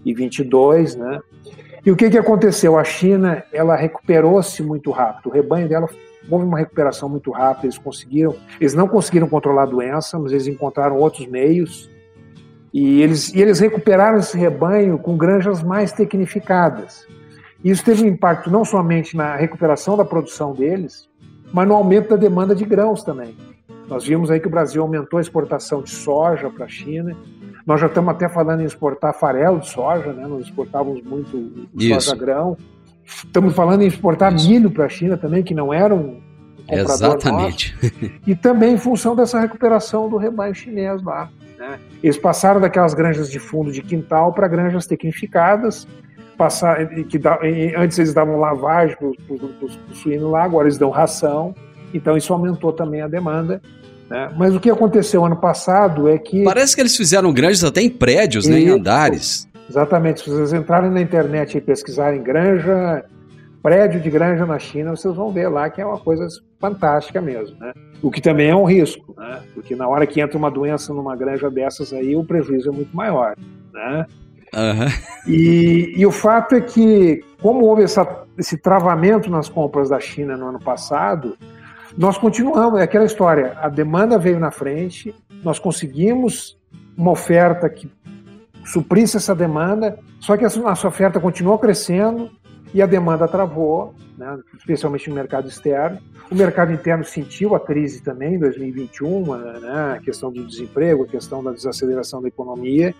2022, 0.03 0.95
né? 0.95 1.19
E 1.85 1.91
o 1.91 1.95
que, 1.95 2.09
que 2.09 2.17
aconteceu? 2.17 2.77
A 2.77 2.83
China, 2.83 3.43
ela 3.53 3.75
recuperou-se 3.75 4.61
muito 4.61 4.91
rápido, 4.91 5.27
o 5.27 5.31
rebanho 5.31 5.69
dela 5.69 5.87
houve 6.29 6.45
uma 6.45 6.57
recuperação 6.57 7.07
muito 7.07 7.31
rápida, 7.31 7.67
eles 7.67 7.77
conseguiram, 7.77 8.35
eles 8.59 8.73
não 8.73 8.87
conseguiram 8.87 9.27
controlar 9.27 9.63
a 9.63 9.67
doença, 9.67 10.19
mas 10.19 10.31
eles 10.31 10.47
encontraram 10.47 10.97
outros 10.97 11.25
meios, 11.27 11.89
e 12.73 13.01
eles, 13.01 13.33
e 13.33 13.41
eles 13.41 13.59
recuperaram 13.59 14.19
esse 14.19 14.37
rebanho 14.37 14.97
com 14.97 15.15
granjas 15.15 15.63
mais 15.63 15.91
tecnificadas. 15.91 17.07
Isso 17.63 17.83
teve 17.83 18.03
um 18.03 18.07
impacto 18.07 18.51
não 18.51 18.63
somente 18.63 19.15
na 19.15 19.35
recuperação 19.35 19.97
da 19.97 20.05
produção 20.05 20.53
deles, 20.53 21.09
mas 21.51 21.67
no 21.67 21.73
aumento 21.73 22.09
da 22.09 22.15
demanda 22.15 22.53
de 22.53 22.65
grãos 22.65 23.03
também. 23.03 23.35
Nós 23.87 24.05
vimos 24.05 24.29
aí 24.29 24.39
que 24.39 24.47
o 24.47 24.51
Brasil 24.51 24.81
aumentou 24.81 25.17
a 25.17 25.21
exportação 25.21 25.81
de 25.81 25.89
soja 25.89 26.49
para 26.49 26.65
a 26.65 26.67
China. 26.67 27.15
Nós 27.67 27.81
já 27.81 27.87
estamos 27.87 28.09
até 28.11 28.29
falando 28.29 28.61
em 28.61 28.65
exportar 28.65 29.13
farelo 29.13 29.59
de 29.59 29.69
soja, 29.69 30.13
né? 30.13 30.25
Nós 30.25 30.45
exportávamos 30.45 31.03
muito 31.03 31.67
soja 31.77 32.15
grão. 32.15 32.57
Estamos 33.05 33.53
falando 33.53 33.81
em 33.81 33.87
exportar 33.87 34.33
milho 34.33 34.71
para 34.71 34.85
a 34.85 34.89
China 34.89 35.17
também, 35.17 35.43
que 35.43 35.53
não 35.53 35.73
era 35.73 35.93
um 35.93 36.21
comprador 36.65 37.15
Exatamente. 37.17 37.75
Nosso. 37.75 38.13
E 38.25 38.35
também 38.35 38.75
em 38.75 38.77
função 38.77 39.17
dessa 39.17 39.37
recuperação 39.37 40.09
do 40.09 40.15
rebanho 40.15 40.55
chinês 40.55 41.03
lá. 41.03 41.29
Né? 41.57 41.77
Eles 42.01 42.17
passaram 42.17 42.61
daquelas 42.61 42.93
granjas 42.93 43.29
de 43.29 43.37
fundo 43.37 43.69
de 43.69 43.81
quintal 43.81 44.31
para 44.31 44.47
granjas 44.47 44.87
tecnificadas, 44.87 45.85
passar, 46.37 46.87
que 46.87 47.17
da, 47.17 47.37
antes 47.77 47.99
eles 47.99 48.13
davam 48.13 48.39
lavagem 48.39 48.95
para 48.95 49.07
o 49.07 49.93
suíno 49.93 50.31
lá, 50.31 50.43
agora 50.43 50.67
eles 50.67 50.77
dão 50.77 50.89
ração, 50.89 51.53
então 51.93 52.15
isso 52.15 52.31
aumentou 52.31 52.71
também 52.71 53.01
a 53.01 53.09
demanda. 53.09 53.61
Né? 54.09 54.31
Mas 54.37 54.55
o 54.55 54.59
que 54.59 54.69
aconteceu 54.69 55.25
ano 55.25 55.35
passado 55.35 56.07
é 56.07 56.17
que. 56.17 56.43
Parece 56.43 56.75
que 56.75 56.81
eles 56.81 56.95
fizeram 56.95 57.33
granjas 57.33 57.63
até 57.63 57.81
em 57.81 57.89
prédios, 57.89 58.45
e, 58.45 58.51
né, 58.51 58.59
em 58.59 58.69
andares. 58.69 59.47
Exatamente, 59.69 60.21
se 60.21 60.29
vocês 60.29 60.53
entrarem 60.53 60.89
na 60.89 61.01
internet 61.01 61.57
e 61.57 61.61
pesquisarem 61.61 62.23
granja, 62.23 63.03
prédio 63.61 63.99
de 63.99 64.09
granja 64.09 64.45
na 64.45 64.57
China, 64.57 64.95
vocês 64.95 65.13
vão 65.13 65.31
ver 65.31 65.49
lá 65.49 65.69
que 65.69 65.81
é 65.81 65.85
uma 65.85 65.99
coisa 65.99 66.25
fantástica 66.59 67.19
mesmo, 67.19 67.57
né? 67.59 67.73
O 68.01 68.09
que 68.09 68.21
também 68.21 68.49
é 68.49 68.55
um 68.55 68.63
risco, 68.63 69.13
né? 69.17 69.41
Porque 69.53 69.75
na 69.75 69.87
hora 69.87 70.07
que 70.07 70.21
entra 70.21 70.37
uma 70.37 70.49
doença 70.49 70.93
numa 70.93 71.17
granja 71.17 71.51
dessas 71.51 71.91
aí, 71.91 72.15
o 72.15 72.23
prejuízo 72.23 72.69
é 72.69 72.71
muito 72.71 72.95
maior, 72.95 73.35
né? 73.73 74.05
Uhum. 74.53 75.33
E, 75.33 75.93
e, 75.97 76.05
o 76.05 76.11
fato 76.11 76.55
é 76.55 76.61
que, 76.61 77.21
como 77.41 77.65
houve 77.65 77.83
essa, 77.83 78.07
esse 78.37 78.57
travamento 78.57 79.29
nas 79.29 79.49
compras 79.49 79.89
da 79.89 79.99
China 79.99 80.37
no 80.37 80.47
ano 80.47 80.59
passado, 80.59 81.37
nós 81.97 82.17
continuamos, 82.17 82.79
é 82.79 82.83
aquela 82.83 83.05
história, 83.05 83.57
a 83.59 83.69
demanda 83.69 84.19
veio 84.19 84.39
na 84.39 84.51
frente, 84.51 85.15
nós 85.43 85.57
conseguimos 85.57 86.57
uma 86.95 87.11
oferta 87.11 87.67
que 87.69 87.91
suprisse 88.63 89.17
essa 89.17 89.33
demanda, 89.33 89.97
só 90.19 90.37
que 90.37 90.45
a 90.45 90.49
nossa 90.49 90.87
oferta 90.87 91.19
continuou 91.19 91.57
crescendo 91.57 92.29
e 92.73 92.81
a 92.81 92.85
demanda 92.85 93.27
travou, 93.27 93.95
né, 94.17 94.37
especialmente 94.57 95.09
no 95.09 95.15
mercado 95.15 95.47
externo. 95.47 95.97
O 96.29 96.35
mercado 96.35 96.71
interno 96.71 97.03
sentiu 97.03 97.55
a 97.55 97.59
crise 97.59 98.03
também 98.03 98.35
em 98.35 98.39
2021, 98.39 99.35
né, 99.59 99.95
a 99.97 99.99
questão 99.99 100.31
do 100.31 100.45
desemprego, 100.45 101.03
a 101.03 101.07
questão 101.07 101.43
da 101.43 101.51
desaceleração 101.51 102.21
da 102.21 102.27
economia, 102.27 102.93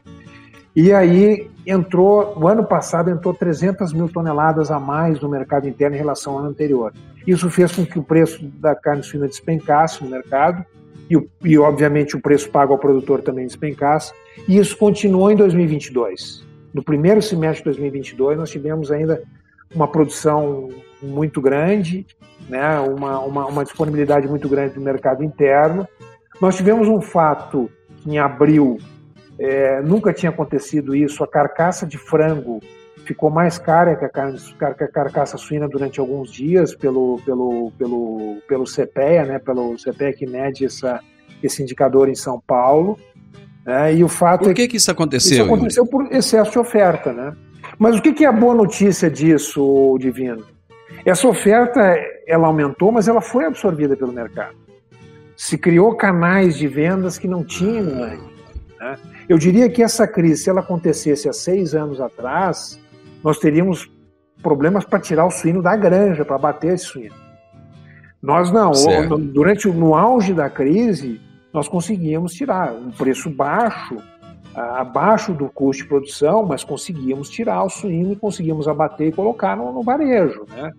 e 0.76 0.94
aí 0.94 1.50
entrou, 1.66 2.38
o 2.38 2.48
ano 2.48 2.64
passado 2.64 3.10
entrou 3.10 3.34
300 3.34 3.94
mil 3.94 4.08
toneladas 4.08 4.70
a 4.70 4.80
mais 4.80 5.20
no 5.20 5.28
mercado 5.28 5.68
interno 5.68 5.96
em 5.96 6.00
relação 6.00 6.34
ao 6.34 6.40
ano 6.40 6.50
anterior. 6.50 6.94
Isso 7.28 7.50
fez 7.50 7.76
com 7.76 7.86
que 7.86 8.00
o 8.00 8.04
preço 8.04 8.46
da 8.46 8.74
carne 8.74 9.04
suína 9.04 9.28
despencasse 9.28 10.02
no 10.02 10.10
mercado 10.10 10.66
e, 11.12 11.18
e 11.44 11.58
obviamente 11.58 12.16
o 12.16 12.22
preço 12.22 12.50
pago 12.50 12.72
ao 12.72 12.80
produtor 12.80 13.22
também 13.22 13.46
despencasse. 13.46 14.14
E 14.48 14.58
isso 14.58 14.78
continuou 14.78 15.30
em 15.30 15.36
2022. 15.36 16.48
No 16.74 16.82
primeiro 16.82 17.22
semestre 17.22 17.60
de 17.60 17.66
2022 17.66 18.38
nós 18.38 18.50
tivemos 18.50 18.92
ainda 18.92 19.22
uma 19.76 19.88
produção 19.88 20.70
muito 21.02 21.42
grande, 21.42 22.06
né, 22.48 22.80
uma, 22.80 23.20
uma, 23.20 23.46
uma 23.46 23.64
disponibilidade 23.66 24.26
muito 24.28 24.48
grande 24.48 24.76
do 24.76 24.82
mercado 24.82 25.22
interno. 25.22 25.86
Nós 26.40 26.56
tivemos 26.56 26.88
um 26.88 27.02
fato 27.02 27.70
que 27.98 28.10
em 28.10 28.20
abril 28.20 28.78
é, 29.38 29.82
nunca 29.82 30.14
tinha 30.14 30.30
acontecido 30.30 30.96
isso. 30.96 31.24
A 31.24 31.28
carcaça 31.28 31.86
de 31.86 31.98
frango 31.98 32.62
ficou 33.08 33.30
mais 33.30 33.58
cara 33.58 33.96
que 33.96 34.04
a, 34.04 34.10
carne, 34.10 34.38
que 34.38 34.84
a 34.84 34.88
carcaça 34.88 35.38
suína 35.38 35.68
durante 35.68 35.98
alguns 35.98 36.30
dias 36.30 36.76
pelo, 36.76 37.22
pelo, 37.26 37.72
pelo, 37.78 38.38
pelo 38.48 38.66
CPEA, 38.66 39.26
né, 39.26 39.40
pelo 39.40 39.76
CPEA 39.78 40.12
que 40.12 40.26
mede 40.26 40.66
essa, 40.66 41.00
esse 41.42 41.64
indicador 41.64 42.10
em 42.10 42.16
São 42.16 42.42
Paulo. 42.46 43.00
Né, 43.66 43.96
e 43.96 44.04
o 44.04 44.10
fato 44.10 44.44
por 44.44 44.52
é 44.52 44.54
que, 44.54 44.62
é 44.64 44.68
que 44.68 44.76
isso 44.76 44.92
aconteceu? 44.92 45.32
Isso 45.32 45.44
aconteceu 45.44 45.86
por 45.86 46.06
excesso 46.12 46.52
de 46.52 46.60
oferta. 46.60 47.14
Né? 47.14 47.34
Mas 47.80 47.98
o 47.98 48.02
que, 48.02 48.12
que 48.12 48.26
é 48.26 48.28
a 48.28 48.34
boa 48.34 48.54
notícia 48.54 49.10
disso, 49.10 49.98
Divino? 50.00 50.46
Essa 51.06 51.28
oferta 51.30 51.96
ela 52.28 52.48
aumentou, 52.48 52.92
mas 52.92 53.08
ela 53.08 53.22
foi 53.22 53.46
absorvida 53.46 53.96
pelo 53.96 54.12
mercado. 54.12 54.56
Se 55.38 55.58
criou 55.58 55.96
canais 55.96 56.58
de 56.58 56.68
vendas 56.68 57.18
que 57.18 57.28
não 57.28 57.44
tinham 57.44 58.04
antes. 58.04 58.26
Né? 58.80 58.98
Eu 59.30 59.38
diria 59.38 59.70
que 59.70 59.82
essa 59.82 60.06
crise, 60.06 60.44
se 60.44 60.50
ela 60.50 60.60
acontecesse 60.60 61.30
há 61.30 61.34
seis 61.34 61.74
anos 61.74 62.02
atrás, 62.02 62.80
nós 63.24 63.38
teríamos 63.40 63.90
problemas 64.42 64.86
para 64.86 65.00
tirar 65.00 65.26
o 65.26 65.32
suíno 65.32 65.62
da 65.62 65.76
granja, 65.76 66.24
para 66.24 66.38
bater 66.38 66.74
esse 66.74 66.86
suíno. 66.86 67.16
Nós 68.22 68.52
não. 68.52 68.74
Certo. 68.74 69.18
Durante 69.18 69.68
no 69.68 69.96
auge 69.96 70.34
da 70.34 70.50
crise, 70.50 71.20
nós 71.54 71.68
conseguíamos 71.68 72.34
tirar 72.34 72.74
um 72.74 72.92
preço 72.92 73.30
baixo, 73.30 73.98
abaixo 74.54 75.34
do 75.34 75.50
custo 75.50 75.84
de 75.84 75.90
produção, 75.90 76.46
mas 76.46 76.64
conseguíamos 76.64 77.30
tirar 77.30 77.64
o 77.64 77.70
suíno 77.70 78.14
e 78.14 78.16
conseguíamos 78.16 78.68
abater 78.68 79.10
e 79.10 79.12
colocar 79.12 79.56
no, 79.56 79.72
no 79.72 79.84
varejo, 79.84 80.46
né? 80.56 80.72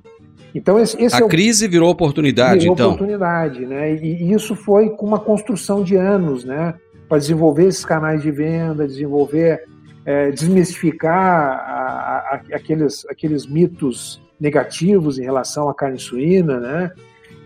Então 0.55 0.79
esse, 0.79 1.01
esse 1.03 1.15
a 1.15 1.27
é 1.27 1.29
crise 1.29 1.67
o, 1.67 1.71
virou 1.71 1.91
oportunidade, 1.91 2.61
virou 2.61 2.75
então. 2.75 2.89
oportunidade, 2.93 3.67
né? 3.67 3.95
E, 3.95 4.25
e, 4.25 4.33
isso 4.33 4.57
foi 4.57 4.91
com 4.91 5.07
uma 5.07 5.19
construção 5.19 5.83
de 5.83 5.95
anos, 5.95 6.45
né? 6.45 6.75
para 7.09 7.19
desenvolver 7.19 7.67
esses 7.67 7.85
canais 7.85 8.23
de 8.23 8.31
venda, 8.31 8.87
desenvolver, 8.87 9.65
é, 10.09 10.31
desmistificar 10.31 11.13
a, 11.13 12.33
a, 12.33 12.41
aqueles, 12.55 13.05
aqueles 13.11 13.47
mitos 13.47 14.19
negativos 14.41 15.19
em 15.19 15.23
relação 15.23 15.69
à 15.69 15.75
carne 15.75 15.99
suína, 15.99 16.59
né? 16.59 16.91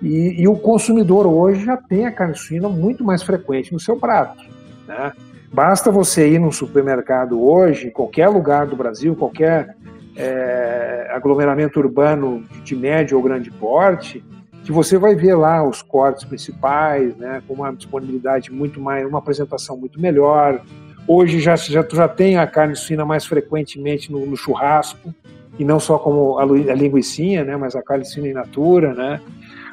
E, 0.01 0.41
e, 0.41 0.47
o 0.47 0.55
consumidor 0.55 1.27
hoje 1.27 1.65
já 1.65 1.77
tem 1.77 2.07
a 2.07 2.13
carne 2.13 2.37
suína 2.37 2.69
muito 2.69 3.03
mais 3.03 3.21
frequente 3.21 3.73
no 3.73 3.81
seu 3.81 3.97
prato, 3.97 4.45
né? 4.87 5.13
Basta 5.53 5.91
você 5.91 6.29
ir 6.29 6.39
num 6.39 6.53
supermercado 6.53 7.43
hoje, 7.43 7.89
em 7.89 7.91
qualquer 7.91 8.29
lugar 8.29 8.69
do 8.69 8.77
Brasil, 8.77 9.17
qualquer 9.17 9.75
é, 10.15 11.11
aglomeramento 11.11 11.81
urbano 11.81 12.45
de 12.63 12.77
médio 12.77 13.17
ou 13.17 13.25
grande 13.25 13.51
porte, 13.51 14.25
que 14.65 14.71
você 14.71 14.97
vai 14.97 15.17
ver 15.17 15.35
lá 15.35 15.67
os 15.69 15.83
cortes 15.83 16.25
principais, 16.25 17.17
né, 17.17 17.43
com 17.49 17.55
uma 17.55 17.73
disponibilidade 17.73 18.53
muito 18.53 18.81
mais, 18.81 19.05
uma 19.05 19.19
apresentação 19.19 19.77
muito 19.77 20.01
melhor. 20.01 20.63
Hoje 21.07 21.41
já 21.41 21.57
já 21.57 21.85
já 21.91 22.09
tem 22.09 22.37
a 22.37 22.47
carne 22.47 22.77
suína 22.77 23.05
mais 23.05 23.25
frequentemente 23.25 24.11
no, 24.11 24.25
no 24.25 24.37
churrasco 24.37 25.15
e 25.59 25.65
não 25.65 25.79
só 25.79 25.99
como 25.99 26.39
a, 26.39 26.43
a 26.43 26.75
linguiçinha, 26.75 27.45
né, 27.45 27.57
mas 27.57 27.75
a 27.75 27.83
carne 27.83 28.05
suína 28.05 28.29
in 28.29 28.33
natura, 28.33 28.95
né? 28.95 29.21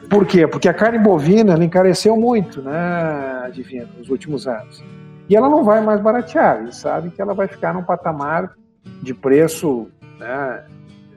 Por 0.10 0.26
quê? 0.26 0.48
Porque 0.48 0.68
a 0.68 0.74
carne 0.74 0.98
bovina 0.98 1.64
encareceu 1.64 2.18
muito, 2.18 2.62
né, 2.62 3.50
Divino, 3.54 3.88
nos 3.98 4.10
últimos 4.10 4.48
anos. 4.48 4.84
E 5.30 5.36
ela 5.36 5.50
não 5.50 5.64
vai 5.64 5.82
mais 5.82 6.02
baratear, 6.02 6.62
ele 6.62 6.74
sabe 6.74 7.12
que 7.12 7.22
ela 7.22 7.34
vai 7.34 7.48
ficar 7.48 7.74
num 7.74 7.84
patamar 7.84 8.56
de 9.04 9.14
preço, 9.14 9.88
né, 10.20 10.64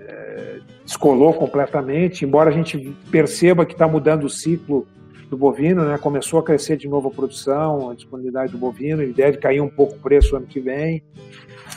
é, 0.00 0.59
descolou 0.85 1.33
completamente, 1.33 2.25
embora 2.25 2.50
a 2.50 2.52
gente 2.52 2.78
perceba 3.11 3.64
que 3.64 3.73
está 3.73 3.88
mudando 3.88 4.25
o 4.25 4.31
ciclo 4.31 4.87
do 5.32 5.38
bovino, 5.38 5.82
né, 5.86 5.96
começou 5.96 6.40
a 6.40 6.42
crescer 6.42 6.76
de 6.76 6.86
novo 6.86 7.08
a 7.08 7.10
produção, 7.10 7.88
a 7.88 7.94
disponibilidade 7.94 8.52
do 8.52 8.58
bovino, 8.58 9.00
ele 9.00 9.14
deve 9.14 9.38
cair 9.38 9.62
um 9.62 9.68
pouco 9.68 9.94
o 9.94 9.98
preço 9.98 10.36
ano 10.36 10.44
que 10.44 10.60
vem, 10.60 11.02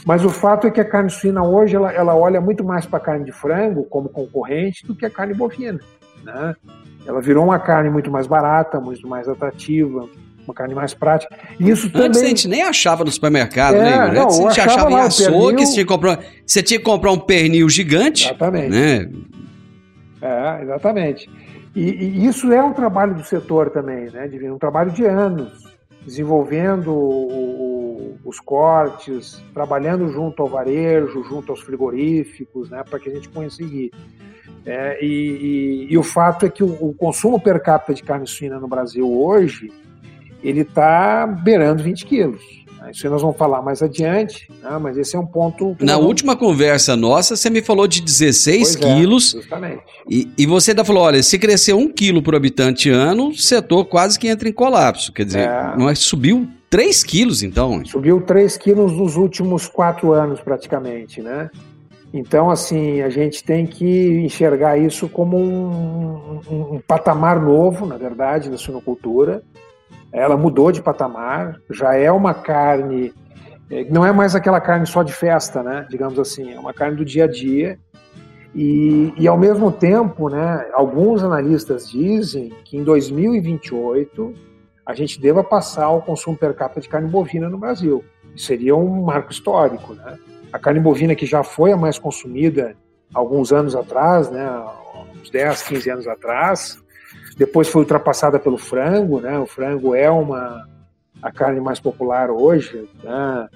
mas 0.06 0.26
o 0.26 0.30
fato 0.30 0.68
é 0.68 0.72
que 0.72 0.82
a 0.82 0.84
carne 0.84 1.10
suína 1.10 1.42
hoje 1.42 1.74
ela, 1.74 1.90
ela 1.90 2.14
olha 2.14 2.42
muito 2.42 2.66
mais 2.66 2.86
para 2.86 2.98
a 2.98 3.02
carne 3.02 3.24
de 3.24 3.32
frango 3.32 3.86
como 3.86 4.10
concorrente 4.10 4.86
do 4.86 4.94
que 4.94 5.06
a 5.06 5.10
carne 5.10 5.34
bovina. 5.34 5.80
Né? 6.22 6.54
Ela 7.08 7.22
virou 7.22 7.46
uma 7.46 7.58
carne 7.58 7.90
muito 7.90 8.12
mais 8.12 8.28
barata, 8.28 8.78
muito 8.82 9.08
mais 9.08 9.30
atrativa, 9.30 10.10
uma 10.44 10.54
carne 10.54 10.76
mais 10.76 10.94
prática. 10.94 11.34
E 11.58 11.70
isso 11.70 11.90
também... 11.90 12.08
Antes 12.08 12.24
a 12.24 12.28
gente 12.28 12.48
nem 12.50 12.62
achava 12.62 13.06
no 13.06 13.12
supermercado, 13.12 13.76
é, 13.76 13.80
né, 13.80 14.08
Igor? 14.10 14.24
Antes 14.26 14.38
a 14.38 14.50
gente 14.50 14.60
achava 14.60 14.92
em 14.92 15.00
açougue, 15.00 15.66
você 15.66 15.74
tinha, 15.74 15.86
que 15.86 15.92
comprar, 15.94 16.20
você 16.46 16.62
tinha 16.62 16.78
que 16.78 16.86
comprar 16.86 17.14
um 17.14 17.20
pernil 17.20 17.70
gigante. 17.70 18.26
Exatamente. 18.26 18.70
Né? 18.70 19.10
É, 20.22 20.62
exatamente. 20.62 21.30
E, 21.76 21.82
e, 21.82 22.26
isso 22.26 22.52
é 22.54 22.64
um 22.64 22.74
trabalho 22.74 23.16
do 23.16 23.24
setor 23.24 23.70
também, 23.70 24.10
né, 24.10 24.28
Divino? 24.28 24.56
Um 24.56 24.60
trabalho 24.60 24.92
de 24.92 25.04
anos, 25.06 25.64
desenvolvendo 26.06 26.92
o, 26.94 27.28
o, 27.32 28.18
os 28.24 28.40
cortes, 28.40 29.44
trabalhando 29.54 30.08
junto 30.10 30.42
ao 30.42 30.48
varejo, 30.48 31.24
junto 31.24 31.52
aos 31.52 31.62
frigoríficos, 31.62 32.70
né, 32.70 32.84
para 32.90 32.98
que 32.98 33.10
a 33.10 33.14
gente 33.14 33.28
conseguir. 33.28 33.92
É, 34.66 35.04
e, 35.04 35.08
e, 35.08 35.94
e, 35.94 35.98
o 35.98 36.04
fato 36.04 36.46
é 36.46 36.50
que 36.50 36.64
o, 36.64 36.68
o, 36.80 36.94
consumo 36.94 37.40
per 37.40 37.62
capita 37.62 37.94
de 37.94 38.02
carne 38.02 38.26
suína 38.26 38.60
no 38.60 38.68
Brasil 38.68 39.08
hoje 39.08 39.72
ele 40.42 40.62
está 40.62 41.28
beirando 41.28 41.84
20 41.84 42.06
quilos. 42.06 42.65
Isso 42.92 43.10
nós 43.10 43.22
vamos 43.22 43.38
falar 43.38 43.62
mais 43.62 43.82
adiante, 43.82 44.48
né? 44.62 44.78
mas 44.80 44.98
esse 44.98 45.16
é 45.16 45.20
um 45.20 45.26
ponto. 45.26 45.76
Na 45.80 45.98
última 45.98 46.36
conversa 46.36 46.96
nossa, 46.96 47.36
você 47.36 47.50
me 47.50 47.62
falou 47.62 47.88
de 47.88 48.02
16 48.02 48.58
pois 48.58 48.76
é, 48.76 48.96
quilos. 48.96 49.34
É, 49.34 49.38
justamente. 49.38 49.84
E, 50.10 50.30
e 50.38 50.46
você 50.46 50.72
ainda 50.72 50.86
falou: 50.86 51.04
olha, 51.04 51.22
se 51.24 51.38
crescer 51.40 51.74
um 51.74 51.88
quilo 51.88 52.22
por 52.22 52.36
habitante 52.36 52.90
ano, 52.90 53.30
o 53.30 53.38
setor 53.38 53.86
quase 53.86 54.20
que 54.20 54.28
entra 54.28 54.48
em 54.48 54.54
colapso. 54.54 55.12
Quer 55.12 55.26
dizer, 55.26 55.50
é... 55.50 55.78
não 55.78 55.90
é, 55.90 55.96
subiu 55.96 56.48
3 56.70 57.04
quilos, 57.04 57.44
então? 57.44 57.84
Subiu 57.86 58.22
3 58.22 58.58
quilos 58.58 58.94
nos 58.94 59.16
últimos 59.16 59.68
quatro 59.68 60.12
anos, 60.12 60.40
praticamente, 60.42 61.22
né? 61.22 61.50
Então, 62.14 62.50
assim, 62.50 63.02
a 63.02 63.10
gente 63.10 63.44
tem 63.44 63.66
que 63.66 64.22
enxergar 64.24 64.78
isso 64.78 65.10
como 65.10 65.38
um, 65.38 66.40
um, 66.50 66.76
um 66.76 66.82
patamar 66.88 67.42
novo, 67.42 67.86
na 67.86 67.98
verdade, 67.98 68.50
da 68.50 68.58
suinocultura 68.58 69.44
ela 70.16 70.38
mudou 70.38 70.72
de 70.72 70.82
patamar, 70.82 71.60
já 71.70 71.94
é 71.96 72.10
uma 72.10 72.34
carne, 72.34 73.14
é, 73.70 73.84
não 73.86 74.06
é 74.06 74.14
mais 74.14 74.34
aquela 74.34 74.62
carne 74.62 74.88
só 74.88 75.04
de 75.04 75.12
festa, 75.12 75.62
né? 75.62 75.86
Digamos 75.90 76.18
assim, 76.18 76.54
é 76.54 76.60
uma 76.60 76.74
carne 76.74 76.96
do 76.96 77.04
dia 77.04 77.26
a 77.26 77.28
dia. 77.28 77.78
E, 78.54 79.14
e 79.18 79.28
ao 79.28 79.38
mesmo 79.38 79.70
tempo, 79.70 80.30
né, 80.30 80.70
alguns 80.74 81.22
analistas 81.22 81.90
dizem 81.90 82.54
que 82.64 82.78
em 82.78 82.84
2028 82.84 84.34
a 84.86 84.94
gente 84.94 85.20
deva 85.20 85.44
passar 85.44 85.86
ao 85.86 86.02
consumo 86.02 86.38
per 86.38 86.54
capita 86.54 86.80
de 86.80 86.88
carne 86.88 87.10
bovina 87.10 87.50
no 87.50 87.58
Brasil. 87.58 88.02
Seria 88.38 88.76
um 88.76 89.04
marco 89.04 89.32
histórico, 89.32 89.94
né? 89.94 90.18
A 90.54 90.58
carne 90.58 90.80
bovina 90.80 91.14
que 91.14 91.26
já 91.26 91.44
foi 91.44 91.74
a 91.74 91.78
mais 91.78 92.00
consumida 92.00 92.78
alguns 93.14 93.52
anos 93.52 93.76
atrás, 93.76 94.30
né, 94.32 94.50
uns 95.22 95.30
10, 95.30 95.64
15 95.64 95.90
anos 95.90 96.08
atrás, 96.08 96.82
depois 97.36 97.68
foi 97.68 97.82
ultrapassada 97.82 98.40
pelo 98.40 98.58
frango, 98.58 99.20
né? 99.20 99.38
O 99.38 99.46
frango 99.46 99.94
é 99.94 100.10
uma 100.10 100.68
a 101.22 101.32
carne 101.32 101.60
mais 101.60 101.80
popular 101.80 102.30
hoje, 102.30 102.88
né? 103.04 103.48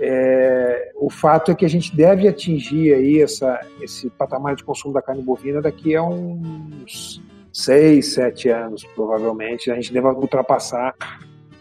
É, 0.00 0.92
o 0.94 1.10
fato 1.10 1.50
é 1.50 1.54
que 1.54 1.64
a 1.64 1.68
gente 1.68 1.94
deve 1.94 2.28
atingir 2.28 2.94
aí 2.94 3.20
essa, 3.20 3.60
esse 3.80 4.08
patamar 4.10 4.54
de 4.54 4.62
consumo 4.62 4.94
da 4.94 5.02
carne 5.02 5.22
bovina 5.22 5.60
daqui 5.60 5.96
a 5.96 6.02
uns 6.02 7.20
seis, 7.52 8.14
sete 8.14 8.48
anos, 8.48 8.84
provavelmente. 8.94 9.70
A 9.70 9.74
gente 9.74 9.92
deve 9.92 10.06
ultrapassar 10.06 10.94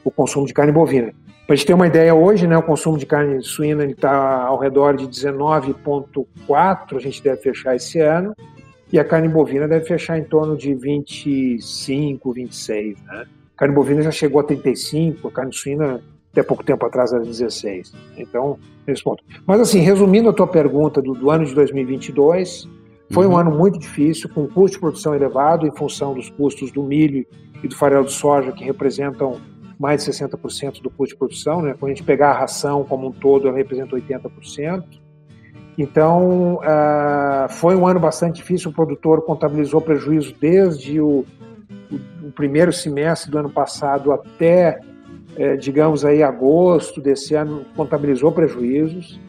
o 0.04 0.12
consumo 0.12 0.46
de 0.46 0.54
carne 0.54 0.72
bovina. 0.72 1.12
Para 1.48 1.54
a 1.54 1.56
gente 1.56 1.66
ter 1.66 1.74
uma 1.74 1.88
ideia, 1.88 2.14
hoje 2.14 2.46
né, 2.46 2.58
o 2.58 2.62
consumo 2.62 2.98
de 2.98 3.06
carne 3.06 3.42
suína 3.42 3.86
está 3.86 4.44
ao 4.44 4.60
redor 4.60 4.96
de 4.96 5.08
19,4, 5.08 6.98
a 6.98 7.00
gente 7.00 7.24
deve 7.24 7.42
fechar 7.42 7.76
esse 7.76 8.00
ano 8.00 8.36
e 8.92 9.00
a 9.00 9.04
carne 9.04 9.28
bovina 9.28 9.68
deve 9.68 9.86
fechar 9.86 10.18
em 10.18 10.24
torno 10.24 10.56
de 10.56 10.74
25, 10.74 12.32
26, 12.32 13.02
né? 13.04 13.26
A 13.56 13.60
carne 13.60 13.74
bovina 13.74 14.02
já 14.02 14.12
chegou 14.12 14.40
a 14.40 14.44
35, 14.44 15.28
a 15.28 15.32
carne 15.32 15.54
suína 15.54 16.02
até 16.32 16.44
pouco 16.44 16.64
tempo 16.64 16.86
atrás 16.86 17.12
era 17.12 17.24
16. 17.24 17.92
Então, 18.18 18.60
nesse 18.86 19.04
ponto. 19.04 19.24
Mas 19.46 19.60
assim, 19.60 19.80
resumindo 19.80 20.30
a 20.30 20.34
tua 20.34 20.48
pergunta 20.48 21.02
do, 21.02 21.14
do 21.14 21.32
ano 21.32 21.46
de 21.46 21.56
2022, 21.56 22.68
foi 23.12 23.26
uhum. 23.26 23.34
um 23.34 23.38
ano 23.38 23.52
muito 23.52 23.80
difícil, 23.80 24.30
com 24.30 24.48
custo 24.48 24.76
de 24.76 24.80
produção 24.80 25.16
elevado 25.16 25.66
em 25.66 25.72
função 25.72 26.14
dos 26.14 26.30
custos 26.30 26.72
do 26.72 26.84
milho 26.84 27.26
e 27.64 27.68
do 27.68 27.76
farelo 27.76 28.06
de 28.06 28.12
soja, 28.12 28.52
que 28.52 28.64
representam 28.64 29.42
mais 29.80 30.04
de 30.04 30.12
60% 30.12 30.82
do 30.82 30.90
custo 30.90 31.14
de 31.14 31.20
produção. 31.20 31.62
Né? 31.62 31.76
Quando 31.78 31.92
a 31.92 31.96
gente 31.96 32.06
pegar 32.06 32.32
a 32.32 32.40
ração 32.40 32.84
como 32.84 33.08
um 33.08 33.12
todo, 33.12 33.48
ela 33.48 33.58
representa 33.58 33.96
80%. 33.96 34.84
Então, 35.78 36.56
uh, 36.56 37.50
foi 37.50 37.76
um 37.76 37.86
ano 37.86 38.00
bastante 38.00 38.38
difícil. 38.38 38.72
O 38.72 38.74
produtor 38.74 39.22
contabilizou 39.22 39.80
prejuízo 39.80 40.34
desde 40.42 41.00
o, 41.00 41.24
o, 41.92 42.28
o 42.28 42.32
primeiro 42.32 42.74
semestre 42.74 43.30
do 43.30 43.38
ano 43.38 43.50
passado 43.50 44.12
até, 44.12 44.80
eh, 45.36 45.56
digamos 45.56 46.04
aí, 46.04 46.24
agosto 46.24 47.00
desse 47.00 47.36
ano, 47.36 47.64
contabilizou 47.76 48.32
prejuízos. 48.32 49.20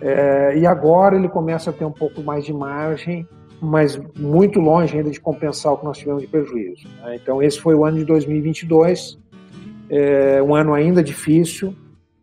Eh, 0.00 0.58
e 0.58 0.66
agora 0.66 1.16
ele 1.16 1.28
começa 1.28 1.70
a 1.70 1.72
ter 1.72 1.84
um 1.84 1.92
pouco 1.92 2.20
mais 2.20 2.44
de 2.44 2.52
margem, 2.52 3.26
mas 3.60 3.96
muito 4.18 4.58
longe 4.58 4.96
ainda 4.96 5.08
de 5.10 5.20
compensar 5.20 5.72
o 5.72 5.76
que 5.76 5.84
nós 5.84 5.98
tivemos 5.98 6.22
de 6.22 6.28
prejuízo. 6.28 6.88
Né? 7.00 7.14
Então, 7.22 7.40
esse 7.40 7.60
foi 7.60 7.76
o 7.76 7.84
ano 7.84 7.98
de 7.98 8.04
2022, 8.04 9.16
eh, 9.88 10.42
um 10.42 10.52
ano 10.52 10.74
ainda 10.74 11.00
difícil, 11.00 11.72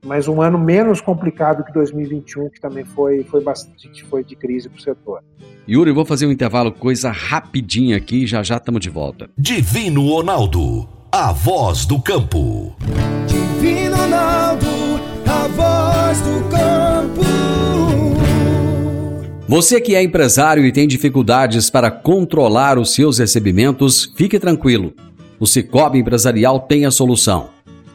mas 0.06 0.28
um 0.28 0.42
ano 0.42 0.58
menos 0.58 1.02
complicado 1.02 1.64
que 1.64 1.74
2021, 1.74 2.50
que 2.50 2.60
também 2.60 2.86
foi, 2.86 3.24
foi 3.24 3.44
bastante 3.44 4.04
foi 4.06 4.24
de 4.24 4.36
crise 4.36 4.70
para 4.70 4.78
o 4.78 4.82
setor. 4.82 5.24
Yuri, 5.68 5.92
vou 5.92 6.06
fazer 6.06 6.26
um 6.26 6.32
intervalo, 6.32 6.72
coisa 6.72 7.12
rapidinha 7.12 7.98
aqui, 7.98 8.26
já 8.26 8.42
já 8.42 8.58
estamos 8.58 8.82
de 8.82 8.90
volta. 8.90 9.30
Divino 9.38 10.08
Ronaldo, 10.08 10.88
a 11.12 11.32
voz 11.32 11.86
do 11.86 12.02
campo. 12.02 12.76
Divino 13.28 13.96
Ronaldo, 13.96 14.68
a 15.28 15.48
voz 15.48 16.22
do 16.22 16.50
campo. 16.50 17.30
Você 19.48 19.82
que 19.82 19.96
é 19.96 20.04
empresário 20.04 20.64
e 20.64 20.72
tem 20.72 20.88
dificuldades 20.88 21.72
para 21.72 21.90
controlar 21.90 22.78
os 22.78 22.94
seus 22.94 23.18
recebimentos, 23.18 24.14
fique 24.16 24.40
tranquilo. 24.40 24.94
O 25.40 25.48
Cicobi 25.48 25.98
Empresarial 25.98 26.60
tem 26.60 26.86
a 26.86 26.92
solução. 26.92 27.50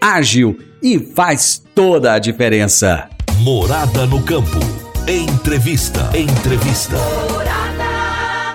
ágil 0.00 0.58
e 0.82 0.98
faz 0.98 1.62
toda 1.74 2.14
a 2.14 2.18
diferença. 2.18 3.08
Morada 3.40 4.06
no 4.06 4.22
campo. 4.22 4.58
Entrevista. 5.06 6.10
Entrevista. 6.16 6.96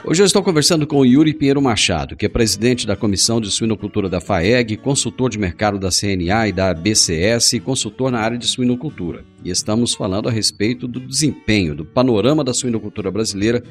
Hoje 0.04 0.22
eu 0.22 0.26
estou 0.26 0.44
conversando 0.44 0.86
com 0.86 0.98
o 0.98 1.06
Yuri 1.06 1.34
Pinheiro 1.34 1.62
Machado, 1.62 2.16
que 2.16 2.26
é 2.26 2.30
presidente 2.30 2.86
da 2.86 2.96
Comissão 2.96 3.42
de 3.42 3.50
Suinocultura 3.52 4.08
da 4.08 4.22
FAEG, 4.22 4.78
consultor 4.78 5.30
de 5.30 5.40
mercado 5.40 5.80
da 5.80 5.90
CNA 5.90 6.48
e 6.48 6.52
da 6.52 6.74
BCS 6.74 7.54
e 7.54 7.60
consultor 7.60 8.12
na 8.12 8.20
área 8.20 8.38
de 8.38 8.46
suinocultura. 8.46 9.24
E 9.44 9.50
estamos 9.50 9.96
falando 9.96 10.30
a 10.30 10.32
respeito 10.32 10.88
do 10.88 11.00
desempenho, 11.00 11.76
do 11.76 11.86
panorama 11.86 12.44
da 12.44 12.54
suinocultura 12.54 13.12
brasileira 13.12 13.64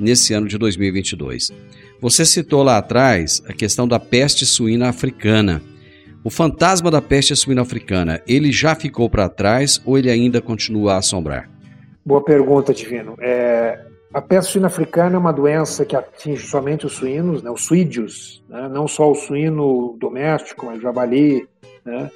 nesse 0.00 0.32
ano 0.32 0.48
de 0.48 0.56
2022. 0.56 1.50
Você 2.00 2.24
citou 2.24 2.62
lá 2.62 2.78
atrás 2.78 3.42
a 3.46 3.52
questão 3.52 3.86
da 3.86 4.00
peste 4.00 4.44
suína 4.46 4.88
africana. 4.88 5.62
O 6.24 6.30
fantasma 6.30 6.88
da 6.88 7.02
peste 7.02 7.34
suína 7.34 7.62
africana, 7.62 8.22
ele 8.28 8.52
já 8.52 8.76
ficou 8.76 9.10
para 9.10 9.28
trás 9.28 9.82
ou 9.84 9.98
ele 9.98 10.08
ainda 10.08 10.40
continua 10.40 10.94
a 10.94 10.98
assombrar? 10.98 11.50
Boa 12.06 12.22
pergunta, 12.22 12.72
Divino. 12.72 13.16
É, 13.20 13.80
a 14.14 14.22
peste 14.22 14.52
suína 14.52 14.68
africana 14.68 15.16
é 15.16 15.18
uma 15.18 15.32
doença 15.32 15.84
que 15.84 15.96
atinge 15.96 16.46
somente 16.46 16.86
os 16.86 16.92
suínos, 16.92 17.42
né, 17.42 17.50
os 17.50 17.64
suídeos, 17.64 18.44
né, 18.48 18.68
não 18.68 18.86
só 18.86 19.10
o 19.10 19.16
suíno 19.16 19.96
doméstico, 19.98 20.66
mas 20.66 20.78
o 20.78 20.82
javali. 20.82 21.48
Né, 21.84 22.08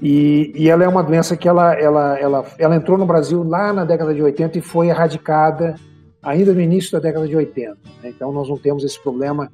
E, 0.00 0.52
e, 0.54 0.70
ela 0.70 0.84
é 0.84 0.88
uma 0.88 1.02
doença 1.02 1.36
que 1.36 1.46
ela, 1.46 1.74
ela, 1.74 2.18
ela, 2.18 2.46
ela 2.58 2.76
entrou 2.76 2.96
no 2.96 3.04
Brasil 3.04 3.42
lá 3.42 3.70
na 3.70 3.84
década 3.84 4.14
de 4.14 4.22
80 4.22 4.58
e 4.58 4.62
foi 4.62 4.88
erradicada 4.88 5.74
ainda 6.22 6.54
no 6.54 6.60
início 6.60 6.92
da 6.92 6.98
década 6.98 7.28
de 7.28 7.36
80. 7.36 7.76
Né? 8.02 8.10
Então 8.14 8.32
nós 8.32 8.48
não 8.48 8.56
temos 8.56 8.82
esse 8.82 8.98
problema 9.02 9.50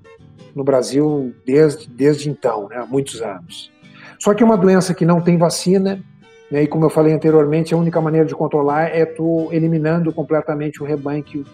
no 0.54 0.64
Brasil 0.64 1.34
desde, 1.44 1.88
desde 1.88 2.28
então, 2.28 2.68
né? 2.68 2.76
há 2.76 2.86
muitos 2.86 3.20
anos. 3.22 3.70
Só 4.18 4.34
que 4.34 4.42
é 4.42 4.46
uma 4.46 4.56
doença 4.56 4.94
que 4.94 5.04
não 5.04 5.20
tem 5.20 5.36
vacina, 5.36 6.02
né? 6.50 6.62
e 6.62 6.66
como 6.66 6.84
eu 6.84 6.90
falei 6.90 7.12
anteriormente, 7.12 7.74
a 7.74 7.76
única 7.76 8.00
maneira 8.00 8.26
de 8.26 8.34
controlar 8.34 8.84
é 8.84 9.04
tu 9.04 9.48
eliminando 9.50 10.12
completamente 10.12 10.82
o 10.82 10.86
rebanho 10.86 11.22
que, 11.22 11.44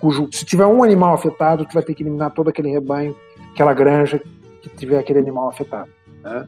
cujo, 0.00 0.28
se 0.32 0.44
tiver 0.44 0.66
um 0.66 0.82
animal 0.82 1.14
afetado, 1.14 1.64
tu 1.64 1.74
vai 1.74 1.82
ter 1.82 1.94
que 1.94 2.02
eliminar 2.02 2.32
todo 2.32 2.48
aquele 2.48 2.70
rebanho, 2.70 3.14
aquela 3.52 3.72
granja 3.74 4.20
que 4.62 4.68
tiver 4.70 4.98
aquele 4.98 5.18
animal 5.18 5.48
afetado. 5.48 5.90
Né? 6.22 6.46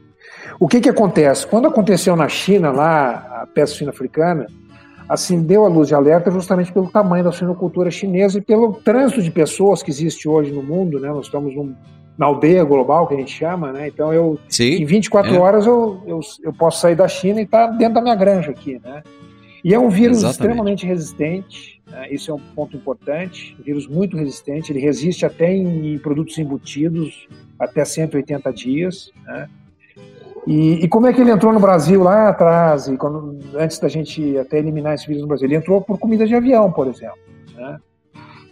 O 0.59 0.67
que, 0.67 0.81
que 0.81 0.89
acontece? 0.89 1.47
Quando 1.47 1.67
aconteceu 1.67 2.15
na 2.15 2.27
China, 2.27 2.71
lá, 2.71 3.41
a 3.41 3.47
peste 3.47 3.87
africana, 3.87 4.47
acendeu 5.09 5.65
a 5.65 5.67
luz 5.67 5.87
de 5.87 5.95
alerta 5.95 6.29
justamente 6.29 6.71
pelo 6.71 6.87
tamanho 6.87 7.23
da 7.23 7.31
suinocultura 7.31 7.89
chinesa 7.89 8.37
e 8.37 8.41
pelo 8.41 8.73
trânsito 8.73 9.23
de 9.23 9.31
pessoas 9.31 9.81
que 9.81 9.89
existe 9.89 10.29
hoje 10.29 10.51
no 10.51 10.61
mundo, 10.61 10.99
né? 10.99 11.09
Nós 11.09 11.25
estamos 11.25 11.55
num, 11.55 11.75
na 12.15 12.27
aldeia 12.27 12.63
global, 12.63 13.07
que 13.07 13.15
a 13.15 13.17
gente 13.17 13.31
chama, 13.31 13.71
né? 13.71 13.87
Então, 13.87 14.13
eu, 14.13 14.37
Sim, 14.47 14.75
em 14.75 14.85
24 14.85 15.33
é. 15.33 15.39
horas, 15.39 15.65
eu, 15.65 16.03
eu, 16.05 16.19
eu, 16.43 16.53
posso 16.53 16.79
sair 16.79 16.95
da 16.95 17.07
China 17.07 17.41
e 17.41 17.43
estar 17.43 17.69
tá 17.69 17.73
dentro 17.73 17.95
da 17.95 18.01
minha 18.01 18.15
granja 18.15 18.51
aqui, 18.51 18.79
né? 18.83 19.01
E 19.63 19.73
é 19.73 19.79
um 19.79 19.89
vírus 19.89 20.19
Exatamente. 20.19 20.39
extremamente 20.39 20.85
resistente, 20.85 21.81
né? 21.89 22.07
isso 22.11 22.31
é 22.31 22.33
um 22.33 22.39
ponto 22.55 22.77
importante, 22.77 23.57
um 23.59 23.63
vírus 23.63 23.87
muito 23.87 24.15
resistente, 24.15 24.71
ele 24.71 24.79
resiste 24.79 25.25
até 25.25 25.51
em, 25.53 25.95
em 25.95 25.97
produtos 25.97 26.37
embutidos, 26.37 27.27
até 27.59 27.83
180 27.83 28.53
dias, 28.53 29.11
né? 29.25 29.49
E, 30.47 30.83
e, 30.83 30.87
como 30.87 31.07
é 31.07 31.13
que 31.13 31.21
ele 31.21 31.31
entrou 31.31 31.53
no 31.53 31.59
Brasil 31.59 32.01
lá 32.01 32.29
atrás, 32.29 32.87
e 32.87 32.97
quando, 32.97 33.37
antes 33.55 33.79
da 33.79 33.87
gente 33.87 34.37
até 34.37 34.57
eliminar 34.57 34.93
esse 34.93 35.07
vírus 35.07 35.21
no 35.21 35.27
Brasil? 35.27 35.47
Ele 35.47 35.55
entrou 35.55 35.81
por 35.81 35.97
comida 35.97 36.25
de 36.25 36.35
avião, 36.35 36.71
por 36.71 36.87
exemplo. 36.87 37.17
Né? 37.55 37.77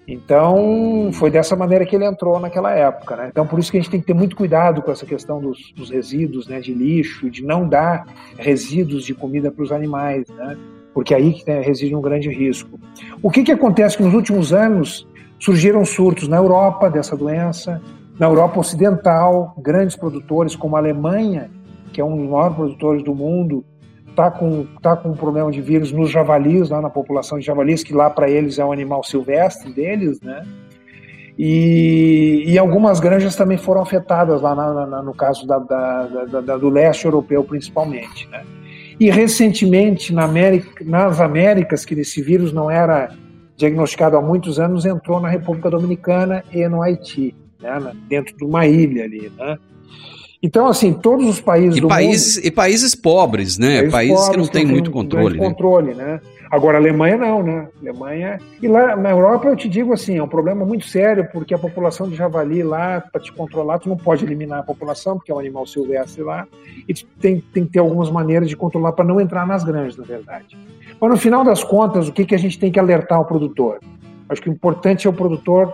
Então, 0.07 1.09
foi 1.13 1.29
dessa 1.29 1.55
maneira 1.55 1.85
que 1.85 1.95
ele 1.95 2.05
entrou 2.05 2.39
naquela 2.39 2.71
época. 2.71 3.15
Né? 3.15 3.27
Então, 3.29 3.45
por 3.45 3.59
isso 3.59 3.69
que 3.69 3.77
a 3.77 3.81
gente 3.81 3.91
tem 3.91 3.99
que 3.99 4.07
ter 4.07 4.13
muito 4.13 4.35
cuidado 4.35 4.81
com 4.81 4.91
essa 4.91 5.05
questão 5.05 5.41
dos, 5.41 5.73
dos 5.75 5.89
resíduos, 5.89 6.47
né, 6.47 6.59
de 6.61 6.73
lixo, 6.73 7.29
de 7.29 7.43
não 7.43 7.67
dar 7.67 8.05
resíduos 8.37 9.03
de 9.03 9.13
comida 9.13 9.51
para 9.51 9.63
os 9.63 9.71
animais, 9.71 10.27
né? 10.29 10.57
porque 10.93 11.13
aí 11.13 11.33
que 11.33 11.45
né, 11.45 11.61
reside 11.61 11.93
um 11.93 12.01
grande 12.01 12.29
risco. 12.29 12.79
O 13.21 13.29
que, 13.29 13.43
que 13.43 13.51
acontece 13.51 13.97
que 13.97 14.03
nos 14.03 14.13
últimos 14.13 14.53
anos 14.53 15.05
surgiram 15.39 15.83
surtos 15.83 16.27
na 16.27 16.37
Europa 16.37 16.89
dessa 16.89 17.15
doença, 17.15 17.81
na 18.17 18.25
Europa 18.25 18.59
Ocidental, 18.59 19.53
grandes 19.59 19.95
produtores 19.95 20.55
como 20.55 20.75
a 20.75 20.79
Alemanha 20.79 21.51
que 21.91 22.01
é 22.01 22.05
um 22.05 22.17
dos 22.17 22.29
maiores 22.29 22.55
produtores 22.55 23.03
do 23.03 23.15
mundo, 23.15 23.65
está 24.09 24.31
com, 24.31 24.65
tá 24.81 24.95
com 24.95 25.09
um 25.09 25.15
problema 25.15 25.51
de 25.51 25.61
vírus 25.61 25.91
nos 25.91 26.09
javalis, 26.09 26.69
lá 26.69 26.81
na 26.81 26.89
população 26.89 27.37
de 27.37 27.45
javalis, 27.45 27.83
que 27.83 27.93
lá 27.93 28.09
para 28.09 28.29
eles 28.29 28.57
é 28.57 28.65
um 28.65 28.71
animal 28.71 29.03
silvestre 29.03 29.71
deles, 29.71 30.19
né? 30.21 30.43
E, 31.37 32.45
e 32.47 32.57
algumas 32.57 32.99
granjas 32.99 33.35
também 33.35 33.59
foram 33.59 33.81
afetadas 33.81 34.41
lá 34.41 34.55
na, 34.55 34.87
na, 34.87 35.03
no 35.03 35.13
caso 35.13 35.45
da, 35.45 35.59
da, 35.59 36.41
da, 36.41 36.57
do 36.57 36.67
leste 36.67 37.05
europeu 37.05 37.43
principalmente, 37.43 38.27
né? 38.29 38.43
E 38.99 39.11
recentemente 39.11 40.11
na 40.11 40.23
América, 40.23 40.83
nas 40.83 41.21
Américas, 41.21 41.85
que 41.85 41.93
esse 41.93 42.19
vírus 42.23 42.51
não 42.51 42.71
era 42.71 43.11
diagnosticado 43.55 44.17
há 44.17 44.21
muitos 44.21 44.59
anos, 44.59 44.85
entrou 44.85 45.19
na 45.19 45.29
República 45.29 45.69
Dominicana 45.69 46.43
e 46.51 46.67
no 46.67 46.81
Haiti, 46.81 47.35
né? 47.61 47.91
dentro 48.07 48.35
de 48.35 48.43
uma 48.43 48.65
ilha 48.65 49.03
ali, 49.03 49.31
né? 49.37 49.57
Então, 50.41 50.67
assim, 50.67 50.93
todos 50.93 51.27
os 51.27 51.41
países 51.41 51.77
e 51.77 51.81
do 51.81 51.87
países, 51.87 52.35
mundo... 52.35 52.45
E 52.45 52.51
países 52.51 52.95
pobres, 52.95 53.57
né? 53.57 53.77
Países, 53.77 53.91
países 53.91 54.29
que 54.29 54.37
não 54.37 54.47
têm 54.47 54.65
muito 54.65 54.91
controle. 54.91 55.39
Né? 55.39 55.45
controle, 55.45 55.93
né? 55.95 56.21
Agora, 56.51 56.77
a 56.77 56.79
Alemanha 56.79 57.17
não, 57.17 57.41
né? 57.41 57.67
A 57.75 57.81
Alemanha... 57.81 58.39
E 58.61 58.67
lá 58.67 58.95
na 58.95 59.09
Europa, 59.09 59.47
eu 59.47 59.55
te 59.55 59.67
digo 59.67 59.93
assim, 59.93 60.17
é 60.17 60.23
um 60.23 60.27
problema 60.27 60.63
muito 60.63 60.85
sério, 60.85 61.27
porque 61.33 61.53
a 61.53 61.57
população 61.57 62.07
de 62.07 62.15
javali 62.15 62.61
lá, 62.61 63.01
para 63.01 63.19
te 63.19 63.33
controlar, 63.33 63.79
tu 63.79 63.89
não 63.89 63.97
pode 63.97 64.23
eliminar 64.23 64.59
a 64.59 64.63
população, 64.63 65.17
porque 65.17 65.31
é 65.31 65.35
um 65.35 65.39
animal 65.39 65.65
silvestre 65.65 66.21
lá, 66.21 66.47
e 66.87 66.93
tem, 66.93 67.43
tem 67.51 67.65
que 67.65 67.71
ter 67.71 67.79
algumas 67.79 68.11
maneiras 68.11 68.47
de 68.47 68.55
controlar 68.55 68.91
para 68.91 69.03
não 69.03 69.19
entrar 69.19 69.45
nas 69.45 69.63
granjas, 69.63 69.97
na 69.97 70.05
verdade. 70.05 70.55
Mas, 71.01 71.09
no 71.09 71.17
final 71.17 71.43
das 71.43 71.63
contas, 71.63 72.07
o 72.07 72.13
que, 72.13 72.25
que 72.25 72.35
a 72.35 72.39
gente 72.39 72.59
tem 72.59 72.71
que 72.71 72.79
alertar 72.79 73.19
o 73.19 73.25
produtor? 73.25 73.79
Acho 74.29 74.41
que 74.41 74.49
o 74.49 74.53
importante 74.53 75.07
é 75.07 75.09
o 75.09 75.13
produtor 75.13 75.73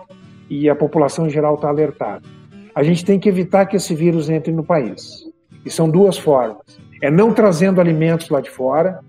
e 0.49 0.69
a 0.69 0.75
população 0.75 1.27
em 1.27 1.29
geral 1.29 1.55
estar 1.55 1.67
tá 1.67 1.73
alertado 1.73 2.42
a 2.75 2.83
gente 2.83 3.05
tem 3.05 3.19
que 3.19 3.29
evitar 3.29 3.65
que 3.65 3.75
esse 3.75 3.93
vírus 3.93 4.29
entre 4.29 4.51
no 4.51 4.63
país. 4.63 5.27
E 5.65 5.69
são 5.69 5.89
duas 5.89 6.17
formas. 6.17 6.57
É 7.01 7.11
não 7.11 7.33
trazendo 7.33 7.79
alimentos 7.79 8.29
lá 8.29 8.41
de 8.41 8.49
fora, 8.49 8.99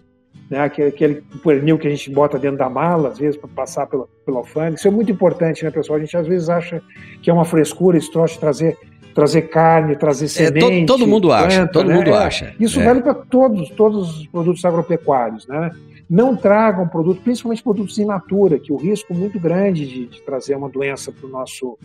né, 0.51 0.61
aquele, 0.61 1.23
pernil 1.43 1.79
que 1.79 1.87
a 1.87 1.91
gente 1.91 2.11
bota 2.11 2.39
dentro 2.39 2.59
da 2.59 2.69
mala, 2.69 3.09
às 3.09 3.19
vezes, 3.19 3.37
para 3.37 3.49
passar 3.49 3.87
pela, 3.87 4.07
pela 4.25 4.39
alfândega. 4.39 4.77
Isso 4.77 4.89
é 4.89 4.91
muito 4.91 5.11
importante, 5.11 5.65
né, 5.65 5.71
pessoal? 5.71 5.99
A 5.99 6.01
gente 6.01 6.17
às 6.17 6.27
vezes 6.27 6.49
acha 6.49 6.83
que 7.23 7.31
é 7.31 7.33
uma 7.33 7.45
frescura 7.45 7.97
esse 7.97 8.11
troço 8.13 8.35
de 8.35 8.41
trazer, 8.41 8.77
trazer 9.15 9.43
carne, 9.43 9.97
trazer 9.97 10.29
semente. 10.29 10.59
É, 10.59 10.87
todo, 10.87 10.87
todo 10.99 11.07
mundo 11.07 11.29
planta, 11.29 11.47
acha, 11.47 11.67
todo 11.67 11.89
né? 11.89 11.95
mundo 11.95 12.11
é, 12.11 12.17
acha. 12.17 12.55
Isso 12.61 12.81
é. 12.81 12.85
vale 12.85 13.01
para 13.01 13.15
todos, 13.15 13.71
todos 13.71 14.21
os 14.21 14.27
produtos 14.27 14.65
agropecuários, 14.65 15.47
né? 15.47 15.71
Não 16.09 16.37
tragam 16.37 16.87
produtos, 16.87 17.23
principalmente 17.23 17.63
produtos 17.63 17.99
in 17.99 18.05
natura, 18.05 18.59
que 18.59 18.71
o 18.71 18.77
risco 18.77 19.15
muito 19.15 19.41
grande 19.41 19.87
de, 19.87 20.07
de 20.07 20.21
trazer 20.21 20.55
uma 20.55 20.69
doença 20.69 21.11
para 21.11 21.27
o 21.27 21.31
nosso 21.31 21.79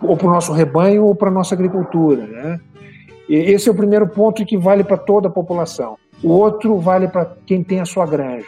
ou 0.00 0.16
para 0.16 0.26
o 0.26 0.30
nosso 0.30 0.52
rebanho 0.52 1.04
ou 1.04 1.14
para 1.14 1.28
a 1.28 1.32
nossa 1.32 1.54
agricultura. 1.54 2.26
Né? 2.26 2.60
Esse 3.28 3.68
é 3.68 3.72
o 3.72 3.74
primeiro 3.74 4.06
ponto 4.08 4.44
que 4.44 4.56
vale 4.56 4.84
para 4.84 4.96
toda 4.96 5.28
a 5.28 5.30
população. 5.30 5.96
O 6.22 6.30
outro 6.30 6.78
vale 6.78 7.08
para 7.08 7.36
quem 7.44 7.62
tem 7.62 7.80
a 7.80 7.84
sua 7.84 8.06
granja. 8.06 8.46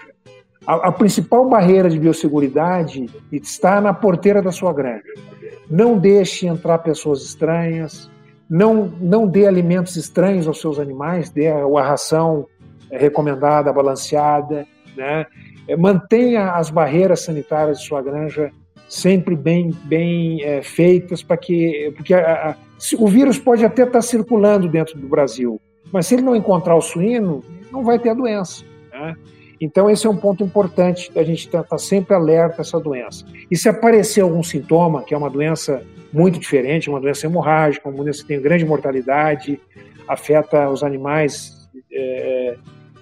A, 0.66 0.88
a, 0.88 0.92
principal 0.92 1.48
barreira 1.48 1.88
de 1.88 1.98
biosseguridade 1.98 3.06
está 3.32 3.80
na 3.80 3.92
porteira 3.92 4.42
da 4.42 4.52
sua 4.52 4.72
granja. 4.72 5.02
Não 5.70 5.98
deixe 5.98 6.46
entrar 6.46 6.78
pessoas 6.78 7.22
estranhas, 7.22 8.10
não, 8.48 8.92
não 9.00 9.26
dê 9.26 9.46
alimentos 9.46 9.96
estranhos 9.96 10.46
aos 10.46 10.60
seus 10.60 10.78
animais, 10.78 11.30
dê 11.30 11.48
a, 11.48 11.64
a 11.64 11.82
ração 11.82 12.46
recomendada, 12.90 13.72
balanceada, 13.72 14.66
né? 14.96 15.26
mantenha 15.78 16.52
as 16.52 16.70
barreiras 16.70 17.20
sanitárias 17.20 17.80
de 17.80 17.86
sua 17.86 18.00
granja 18.00 18.50
sempre 18.88 19.36
bem, 19.36 19.70
bem 19.84 20.42
é, 20.42 20.62
feitas 20.62 21.22
para 21.22 21.36
que. 21.36 21.92
Porque 21.96 22.14
a, 22.14 22.50
a, 22.50 22.56
o 22.98 23.08
vírus 23.08 23.38
pode 23.38 23.64
até 23.64 23.82
estar 23.82 24.02
circulando 24.02 24.68
dentro 24.68 24.98
do 24.98 25.06
Brasil, 25.06 25.60
mas 25.92 26.06
se 26.06 26.14
ele 26.14 26.22
não 26.22 26.34
encontrar 26.34 26.76
o 26.76 26.80
suíno, 26.80 27.42
não 27.70 27.84
vai 27.84 27.98
ter 27.98 28.10
a 28.10 28.14
doença. 28.14 28.64
Né? 28.92 29.14
Então, 29.60 29.90
esse 29.90 30.06
é 30.06 30.10
um 30.10 30.16
ponto 30.16 30.44
importante 30.44 31.10
a 31.16 31.22
gente 31.22 31.46
estar 31.46 31.62
tá, 31.62 31.70
tá 31.70 31.78
sempre 31.78 32.14
alerta 32.14 32.56
a 32.58 32.62
essa 32.62 32.78
doença. 32.78 33.24
E 33.50 33.56
se 33.56 33.68
aparecer 33.68 34.20
algum 34.20 34.42
sintoma, 34.42 35.02
que 35.02 35.12
é 35.12 35.16
uma 35.16 35.28
doença 35.28 35.82
muito 36.12 36.38
diferente, 36.38 36.88
uma 36.88 37.00
doença 37.00 37.26
hemorrágica, 37.26 37.88
uma 37.88 38.02
doença 38.02 38.22
que 38.22 38.28
tem 38.28 38.40
grande 38.40 38.64
mortalidade, 38.64 39.60
afeta 40.06 40.70
os 40.70 40.82
animais 40.82 41.68
é, 41.92 42.56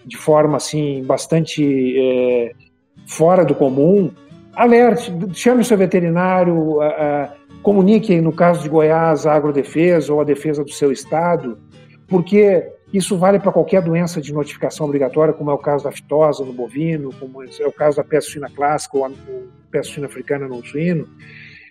de 0.05 0.17
forma 0.17 0.57
assim 0.57 1.03
bastante 1.05 1.95
é, 1.99 2.53
fora 3.07 3.45
do 3.45 3.55
comum, 3.55 4.11
alerte, 4.57 5.13
chame 5.35 5.63
seu 5.63 5.77
veterinário, 5.77 6.55
uh, 6.55 6.81
uh, 6.81 7.29
comunique, 7.63 8.21
no 8.21 8.33
caso 8.33 8.63
de 8.63 8.69
Goiás, 8.69 9.27
a 9.27 9.35
agrodefesa 9.35 10.13
ou 10.13 10.21
a 10.21 10.25
defesa 10.25 10.65
do 10.65 10.73
seu 10.73 10.91
estado, 10.91 11.59
porque 12.09 12.73
isso 12.93 13.19
vale 13.19 13.39
para 13.39 13.53
qualquer 13.53 13.83
doença 13.83 14.21
de 14.21 14.33
notificação 14.33 14.87
obrigatória, 14.87 15.35
como 15.35 15.51
é 15.51 15.55
o 15.55 15.59
caso 15.59 15.85
da 15.85 15.93
fitosa 15.93 16.45
no 16.45 16.53
bovino, 16.53 17.13
como 17.21 17.43
é 17.43 17.67
o 17.67 17.73
caso 17.73 17.99
da 17.99 18.05
peste 18.05 18.33
suína 18.33 18.49
clássica 18.49 18.97
ou 18.97 19.05
a 19.05 19.11
peste 19.71 19.93
suína 19.93 20.07
africana 20.07 20.49
no 20.49 20.65
suíno. 20.65 21.07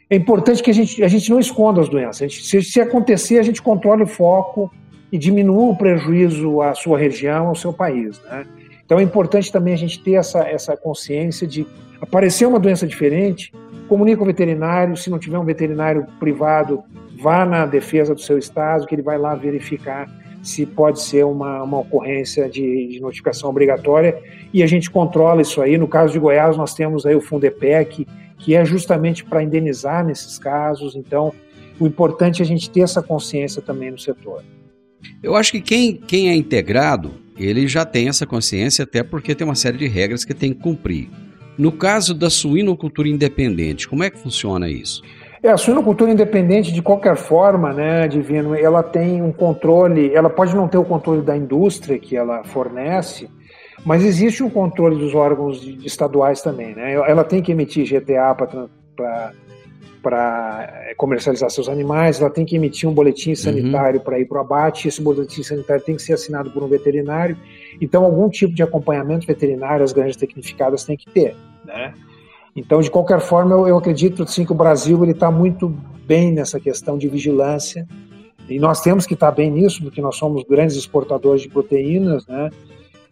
É 0.09 0.15
importante 0.15 0.61
que 0.61 0.69
a 0.69 0.73
gente, 0.73 1.03
a 1.03 1.07
gente 1.07 1.29
não 1.31 1.39
esconda 1.39 1.81
as 1.81 1.89
doenças. 1.89 2.17
Gente, 2.17 2.45
se, 2.45 2.61
se 2.61 2.79
acontecer, 2.79 3.39
a 3.39 3.43
gente 3.43 3.61
controle 3.61 4.03
o 4.03 4.07
foco 4.07 4.71
e 5.11 5.17
diminua 5.17 5.71
o 5.71 5.75
prejuízo 5.75 6.61
à 6.61 6.75
sua 6.75 6.99
região, 6.99 7.47
ao 7.47 7.55
seu 7.55 7.73
país. 7.73 8.21
Né? 8.23 8.45
Então 8.85 8.99
é 8.99 9.03
importante 9.03 9.51
também 9.51 9.73
a 9.73 9.77
gente 9.77 10.01
ter 10.01 10.13
essa, 10.13 10.39
essa 10.47 10.77
consciência 10.77 11.47
de 11.47 11.65
aparecer 11.99 12.45
uma 12.45 12.59
doença 12.59 12.85
diferente, 12.85 13.51
comunique 13.87 14.17
com 14.17 14.23
o 14.23 14.27
veterinário, 14.27 14.95
se 14.95 15.09
não 15.09 15.19
tiver 15.19 15.39
um 15.39 15.45
veterinário 15.45 16.05
privado, 16.19 16.83
vá 17.19 17.45
na 17.45 17.65
defesa 17.65 18.13
do 18.13 18.21
seu 18.21 18.37
estado, 18.37 18.85
que 18.85 18.93
ele 18.93 19.01
vai 19.01 19.17
lá 19.17 19.35
verificar 19.35 20.07
se 20.43 20.63
pode 20.63 21.01
ser 21.01 21.25
uma, 21.25 21.63
uma 21.63 21.79
ocorrência 21.79 22.47
de, 22.47 22.87
de 22.87 22.99
notificação 22.99 23.49
obrigatória 23.49 24.21
e 24.53 24.61
a 24.61 24.67
gente 24.67 24.91
controla 24.91 25.41
isso 25.41 25.59
aí. 25.59 25.75
No 25.75 25.87
caso 25.87 26.13
de 26.13 26.19
Goiás, 26.19 26.55
nós 26.55 26.75
temos 26.75 27.03
aí 27.03 27.15
o 27.15 27.21
Fundepec, 27.21 28.05
que 28.37 28.55
é 28.55 28.63
justamente 28.63 29.25
para 29.25 29.41
indenizar 29.41 30.05
nesses 30.05 30.37
casos. 30.37 30.95
Então, 30.95 31.33
o 31.79 31.87
importante 31.87 32.43
é 32.43 32.45
a 32.45 32.47
gente 32.47 32.69
ter 32.69 32.81
essa 32.81 33.01
consciência 33.01 33.59
também 33.59 33.89
no 33.89 33.97
setor. 33.97 34.43
Eu 35.23 35.35
acho 35.35 35.51
que 35.51 35.61
quem, 35.61 35.95
quem 35.95 36.29
é 36.29 36.35
integrado, 36.35 37.11
ele 37.37 37.67
já 37.67 37.85
tem 37.85 38.07
essa 38.07 38.25
consciência, 38.25 38.83
até 38.83 39.03
porque 39.03 39.35
tem 39.35 39.45
uma 39.45 39.55
série 39.55 39.77
de 39.77 39.87
regras 39.87 40.23
que 40.23 40.33
tem 40.33 40.53
que 40.53 40.61
cumprir. 40.61 41.09
No 41.57 41.71
caso 41.71 42.13
da 42.13 42.29
suinocultura 42.29 43.07
independente, 43.07 43.87
como 43.87 44.03
é 44.03 44.09
que 44.09 44.17
funciona 44.17 44.69
isso? 44.69 45.01
É, 45.41 45.49
a 45.49 45.57
suinocultura 45.57 46.11
independente, 46.11 46.71
de 46.71 46.81
qualquer 46.81 47.15
forma, 47.15 47.71
né, 47.71 48.07
Divino, 48.07 48.55
ela 48.55 48.81
tem 48.81 49.21
um 49.21 49.31
controle, 49.31 50.13
ela 50.13 50.29
pode 50.29 50.55
não 50.55 50.67
ter 50.67 50.77
o 50.77 50.83
controle 50.83 51.21
da 51.21 51.37
indústria 51.37 51.99
que 51.99 52.17
ela 52.17 52.43
fornece, 52.43 53.29
mas 53.85 54.03
existe 54.03 54.43
um 54.43 54.49
controle 54.49 54.97
dos 54.97 55.13
órgãos 55.13 55.63
estaduais 55.83 56.41
também, 56.41 56.73
né? 56.73 56.93
Ela 56.93 57.23
tem 57.23 57.43
que 57.43 57.51
emitir 57.51 57.85
GTA 57.87 58.33
para 58.33 59.31
é, 60.13 60.93
comercializar 60.95 61.49
seus 61.49 61.69
animais, 61.69 62.19
ela 62.19 62.29
tem 62.29 62.45
que 62.45 62.55
emitir 62.55 62.87
um 62.87 62.93
boletim 62.93 63.31
uhum. 63.31 63.35
sanitário 63.35 63.99
uhum. 63.99 64.05
para 64.05 64.19
ir 64.19 64.25
para 64.25 64.37
o 64.37 64.41
abate, 64.41 64.87
esse 64.87 65.01
boletim 65.01 65.43
sanitário 65.43 65.83
tem 65.83 65.95
que 65.95 66.01
ser 66.01 66.13
assinado 66.13 66.51
por 66.51 66.63
um 66.63 66.67
veterinário, 66.67 67.37
então 67.79 68.03
algum 68.03 68.29
tipo 68.29 68.53
de 68.53 68.63
acompanhamento 68.63 69.25
veterinário 69.25 69.83
as 69.83 69.93
granjas 69.93 70.15
tecnificadas 70.15 70.83
tem 70.83 70.97
que 70.97 71.09
ter, 71.09 71.35
né? 71.63 71.93
Então, 72.55 72.79
de 72.79 72.89
qualquer 72.89 73.19
forma, 73.19 73.53
eu, 73.53 73.67
eu 73.67 73.77
acredito 73.77 74.23
assim, 74.23 74.45
que 74.45 74.51
o 74.51 74.55
Brasil 74.55 75.03
está 75.05 75.29
muito 75.29 75.75
bem 76.05 76.31
nessa 76.31 76.57
questão 76.57 76.97
de 76.97 77.09
vigilância, 77.09 77.85
e 78.47 78.59
nós 78.59 78.81
temos 78.81 79.05
que 79.05 79.13
estar 79.13 79.31
tá 79.31 79.35
bem 79.35 79.51
nisso, 79.51 79.81
porque 79.81 80.01
nós 80.01 80.15
somos 80.15 80.43
grandes 80.43 80.75
exportadores 80.75 81.41
de 81.41 81.49
proteínas, 81.49 82.25
né? 82.27 82.49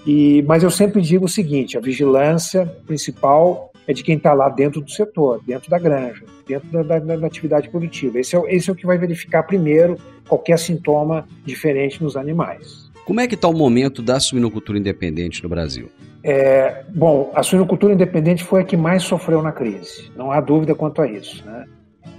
E, 0.06 0.43
mas 0.47 0.63
eu 0.63 0.69
sempre 0.69 1.01
digo 1.01 1.25
o 1.25 1.29
seguinte: 1.29 1.77
a 1.77 1.82
vigilância 1.82 2.65
principal 2.86 3.72
é 3.88 3.93
de 3.93 4.04
quem 4.04 4.17
está 4.17 4.34
lá 4.34 4.50
dentro 4.50 4.82
do 4.82 4.89
setor, 4.89 5.41
dentro 5.46 5.69
da 5.69 5.78
granja, 5.78 6.24
dentro 6.48 6.69
da, 6.72 7.00
da, 7.00 7.15
da 7.17 7.28
atividade 7.28 7.69
produtiva. 7.69 8.19
Esse 8.19 8.36
é, 8.36 8.41
esse 8.48 8.69
é 8.69 8.74
o 8.74 8.76
que 8.76 8.86
vai 8.86 8.98
verificar 8.98 9.43
primeiro 9.43 9.98
qualquer 10.28 10.58
sintoma 10.58 11.28
diferente 11.46 12.02
nos 12.02 12.15
animais. 12.15 12.91
Como 13.06 13.19
é 13.19 13.28
que 13.28 13.36
está 13.36 13.48
o 13.48 13.54
momento 13.54 14.02
da 14.02 14.19
suinocultura 14.19 14.80
independente 14.80 15.43
no 15.43 15.50
Brasil? 15.50 15.89
É, 16.24 16.84
bom, 16.96 17.32
a 17.36 17.43
suinocultura 17.43 17.93
independente 17.93 18.43
foi 18.43 18.62
a 18.62 18.63
que 18.63 18.78
mais 18.78 19.04
sofreu 19.04 19.41
na 19.41 19.52
crise, 19.52 20.10
não 20.15 20.32
há 20.32 20.39
dúvida 20.39 20.74
quanto 20.74 21.02
a 21.02 21.08
isso. 21.08 21.46
Né? 21.46 21.65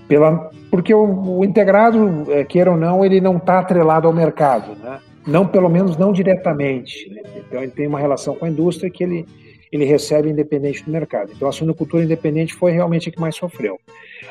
Pela, 0.07 0.51
porque 0.71 0.93
o, 0.93 1.39
o 1.39 1.45
integrado, 1.45 2.31
é, 2.31 2.45
queira 2.45 2.71
ou 2.71 2.77
não, 2.77 3.03
ele 3.03 3.19
não 3.19 3.39
está 3.39 3.61
atrelado 3.61 4.07
ao 4.07 4.13
mercado, 4.13 4.77
né? 4.83 4.99
não 5.27 5.47
pelo 5.47 5.71
menos 5.71 5.97
não 5.97 6.13
diretamente. 6.13 7.09
Né? 7.09 7.23
Então 7.37 7.63
ele 7.63 7.73
tem 7.73 7.87
uma 7.87 7.99
relação 7.99 8.35
com 8.35 8.45
a 8.45 8.51
indústria 8.51 8.91
que 8.91 9.03
ele, 9.03 9.27
ele 9.77 9.85
recebe 9.85 10.31
independente 10.31 10.85
do 10.85 10.91
mercado. 10.91 11.33
Então 11.35 11.49
a 11.49 11.53
suinocultura 11.53 12.05
independente 12.05 12.55
foi 12.55 12.73
realmente 12.73 13.09
a 13.09 13.13
que 13.13 13.21
mais 13.21 13.37
sofreu. 13.37 13.79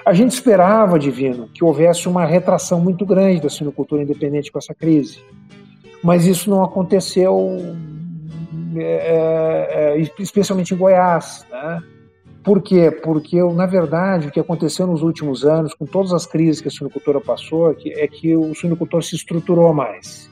A 0.05 0.13
gente 0.13 0.31
esperava, 0.31 0.97
Divino, 0.99 1.49
que 1.53 1.63
houvesse 1.63 2.07
uma 2.07 2.25
retração 2.25 2.79
muito 2.79 3.05
grande 3.05 3.41
da 3.41 3.49
suinocultura 3.49 4.03
independente 4.03 4.51
com 4.51 4.59
essa 4.59 4.73
crise, 4.73 5.19
mas 6.03 6.25
isso 6.25 6.49
não 6.49 6.63
aconteceu 6.63 7.57
é, 8.75 8.81
é, 8.81 9.97
é, 9.97 10.11
especialmente 10.19 10.73
em 10.73 10.77
Goiás. 10.77 11.45
Né? 11.49 11.83
Por 12.43 12.61
quê? 12.61 12.91
Porque, 12.91 13.41
na 13.41 13.65
verdade, 13.65 14.27
o 14.27 14.31
que 14.31 14.39
aconteceu 14.39 14.85
nos 14.85 15.01
últimos 15.01 15.45
anos, 15.45 15.73
com 15.73 15.85
todas 15.85 16.11
as 16.11 16.25
crises 16.25 16.59
que 16.59 16.67
a 16.67 16.71
suinocultura 16.71 17.21
passou, 17.21 17.71
é 17.71 18.07
que 18.07 18.35
o 18.35 18.53
suinocultor 18.53 19.01
se 19.01 19.15
estruturou 19.15 19.73
mais. 19.73 20.29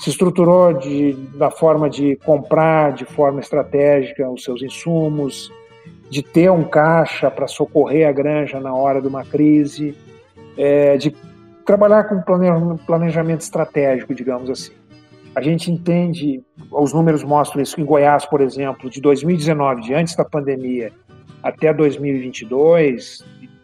Se 0.00 0.08
estruturou 0.08 0.72
de, 0.72 1.12
da 1.36 1.50
forma 1.50 1.88
de 1.88 2.16
comprar 2.16 2.92
de 2.92 3.04
forma 3.04 3.38
estratégica 3.38 4.28
os 4.30 4.42
seus 4.42 4.62
insumos, 4.62 5.52
de 6.08 6.22
ter 6.22 6.50
um 6.50 6.64
caixa 6.64 7.30
para 7.30 7.46
socorrer 7.46 8.08
a 8.08 8.12
granja 8.12 8.58
na 8.58 8.74
hora 8.74 9.00
de 9.00 9.06
uma 9.06 9.24
crise, 9.24 9.94
é, 10.56 10.96
de 10.96 11.14
trabalhar 11.66 12.04
com 12.04 12.20
planejamento 12.78 13.42
estratégico, 13.42 14.14
digamos 14.14 14.48
assim. 14.48 14.72
A 15.34 15.42
gente 15.42 15.70
entende, 15.70 16.42
os 16.72 16.94
números 16.94 17.22
mostram 17.22 17.62
isso 17.62 17.78
em 17.80 17.84
Goiás, 17.84 18.24
por 18.24 18.40
exemplo, 18.40 18.88
de 18.88 19.02
2019, 19.02 19.82
de 19.82 19.94
antes 19.94 20.16
da 20.16 20.24
pandemia, 20.24 20.90
até 21.42 21.74
2022, 21.74 23.22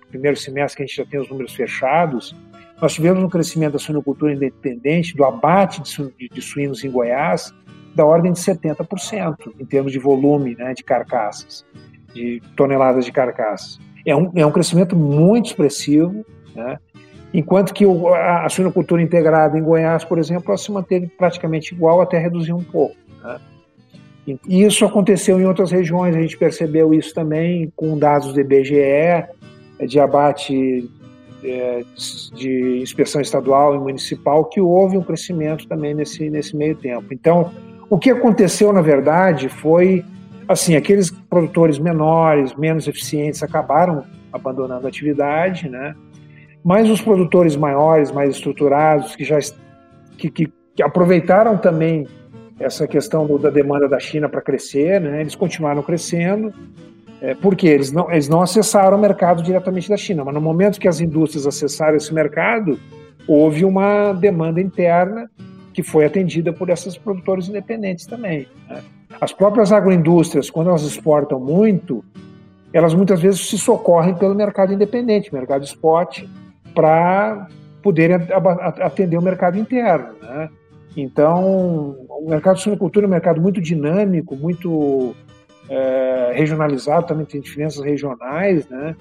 primeiro 0.08 0.36
semestre 0.36 0.76
que 0.76 0.82
a 0.82 0.86
gente 0.86 0.96
já 0.96 1.04
tem 1.04 1.18
os 1.18 1.28
números 1.28 1.54
fechados, 1.54 2.36
nós 2.80 2.92
tivemos 2.92 3.22
um 3.22 3.28
crescimento 3.28 3.72
da 3.72 3.78
suinocultura 3.78 4.32
independente, 4.32 5.16
do 5.16 5.24
abate 5.24 5.82
de, 6.30 6.42
suínos 6.42 6.84
em 6.84 6.90
Goiás, 6.90 7.54
da 7.94 8.04
ordem 8.04 8.32
de 8.32 8.38
70%, 8.38 9.36
em 9.58 9.64
termos 9.64 9.90
de 9.90 9.98
volume 9.98 10.54
né, 10.54 10.74
de 10.74 10.84
carcaças, 10.84 11.64
de 12.12 12.42
toneladas 12.54 13.06
de 13.06 13.12
carcaças. 13.12 13.80
É 14.04 14.14
um, 14.14 14.30
é 14.34 14.44
um 14.44 14.52
crescimento 14.52 14.94
muito 14.94 15.46
expressivo, 15.46 16.24
né? 16.54 16.78
enquanto 17.32 17.72
que 17.72 17.86
o, 17.86 18.08
a, 18.08 18.44
a 18.44 18.48
suinocultura 18.50 19.02
integrada 19.02 19.58
em 19.58 19.62
Goiás, 19.62 20.04
por 20.04 20.18
exemplo, 20.18 20.44
ela 20.48 20.58
se 20.58 20.70
manteve 20.70 21.06
praticamente 21.06 21.74
igual, 21.74 22.02
até 22.02 22.18
reduzir 22.18 22.52
um 22.52 22.62
pouco. 22.62 22.94
Né? 23.24 23.40
E 24.46 24.62
isso 24.62 24.84
aconteceu 24.84 25.40
em 25.40 25.46
outras 25.46 25.70
regiões, 25.70 26.14
a 26.14 26.20
gente 26.20 26.36
percebeu 26.36 26.92
isso 26.92 27.14
também 27.14 27.72
com 27.74 27.98
dados 27.98 28.32
do 28.32 28.40
IBGE, 28.40 29.24
de 29.86 30.00
abate 30.00 30.90
é, 31.46 31.84
de 32.34 32.80
inspeção 32.80 33.20
estadual 33.20 33.74
e 33.74 33.78
municipal, 33.78 34.44
que 34.44 34.60
houve 34.60 34.96
um 34.96 35.02
crescimento 35.02 35.66
também 35.66 35.94
nesse, 35.94 36.28
nesse 36.28 36.56
meio 36.56 36.74
tempo. 36.74 37.06
Então, 37.12 37.52
o 37.88 37.98
que 37.98 38.10
aconteceu, 38.10 38.72
na 38.72 38.82
verdade, 38.82 39.48
foi 39.48 40.04
assim, 40.48 40.76
aqueles 40.76 41.10
produtores 41.10 41.78
menores, 41.78 42.54
menos 42.54 42.86
eficientes, 42.86 43.42
acabaram 43.42 44.04
abandonando 44.32 44.86
a 44.86 44.88
atividade, 44.88 45.68
né? 45.68 45.94
mas 46.64 46.90
os 46.90 47.00
produtores 47.00 47.56
maiores, 47.56 48.10
mais 48.10 48.30
estruturados, 48.30 49.14
que 49.16 49.24
já 49.24 49.38
que, 50.16 50.30
que, 50.30 50.52
que 50.74 50.82
aproveitaram 50.82 51.56
também 51.56 52.06
essa 52.58 52.86
questão 52.86 53.26
do, 53.26 53.38
da 53.38 53.50
demanda 53.50 53.88
da 53.88 53.98
China 53.98 54.28
para 54.28 54.40
crescer, 54.40 55.00
né? 55.00 55.20
eles 55.20 55.34
continuaram 55.34 55.82
crescendo, 55.82 56.52
é, 57.20 57.34
porque 57.34 57.66
eles 57.66 57.92
não, 57.92 58.10
eles 58.10 58.28
não 58.28 58.42
acessaram 58.42 58.96
o 58.96 59.00
mercado 59.00 59.42
diretamente 59.42 59.88
da 59.88 59.96
China, 59.96 60.24
mas 60.24 60.34
no 60.34 60.40
momento 60.40 60.78
que 60.78 60.88
as 60.88 61.00
indústrias 61.00 61.46
acessaram 61.46 61.96
esse 61.96 62.12
mercado, 62.12 62.78
houve 63.26 63.64
uma 63.64 64.12
demanda 64.12 64.60
interna 64.60 65.30
que 65.72 65.82
foi 65.82 66.04
atendida 66.04 66.52
por 66.52 66.70
esses 66.70 66.96
produtores 66.96 67.48
independentes 67.48 68.06
também. 68.06 68.46
Né? 68.68 68.82
As 69.20 69.32
próprias 69.32 69.72
agroindústrias, 69.72 70.50
quando 70.50 70.68
elas 70.68 70.82
exportam 70.82 71.40
muito, 71.40 72.04
elas 72.72 72.94
muitas 72.94 73.20
vezes 73.20 73.48
se 73.48 73.58
socorrem 73.58 74.14
pelo 74.14 74.34
mercado 74.34 74.72
independente, 74.72 75.32
mercado 75.32 75.64
spot, 75.64 76.24
para 76.74 77.48
poder 77.82 78.12
atender 78.82 79.16
o 79.16 79.22
mercado 79.22 79.58
interno. 79.58 80.14
Né? 80.20 80.50
Então, 80.96 81.96
o 82.08 82.28
mercado 82.28 82.56
de 82.56 82.62
suinocultura 82.62 83.06
é 83.06 83.08
um 83.08 83.10
mercado 83.10 83.40
muito 83.40 83.60
dinâmico, 83.60 84.34
muito 84.34 85.14
é, 85.68 86.32
regionalizado, 86.34 87.06
também 87.06 87.26
tem 87.26 87.40
diferenças 87.40 87.84
regionais, 87.84 88.68
né? 88.68 88.96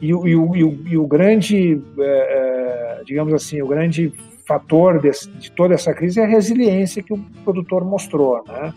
E, 0.00 0.06
e, 0.06 0.10
e, 0.10 0.36
o, 0.36 0.54
e 0.56 0.98
o 0.98 1.06
grande, 1.06 1.80
é, 1.98 3.00
é, 3.00 3.02
digamos 3.04 3.32
assim, 3.32 3.62
o 3.62 3.66
grande 3.66 4.12
fator 4.46 5.00
de 5.00 5.52
toda 5.52 5.74
essa 5.74 5.94
crise 5.94 6.18
é 6.18 6.24
a 6.24 6.26
resiliência 6.26 7.02
que 7.02 7.12
o 7.12 7.18
produtor 7.44 7.84
mostrou, 7.84 8.42
né? 8.46 8.74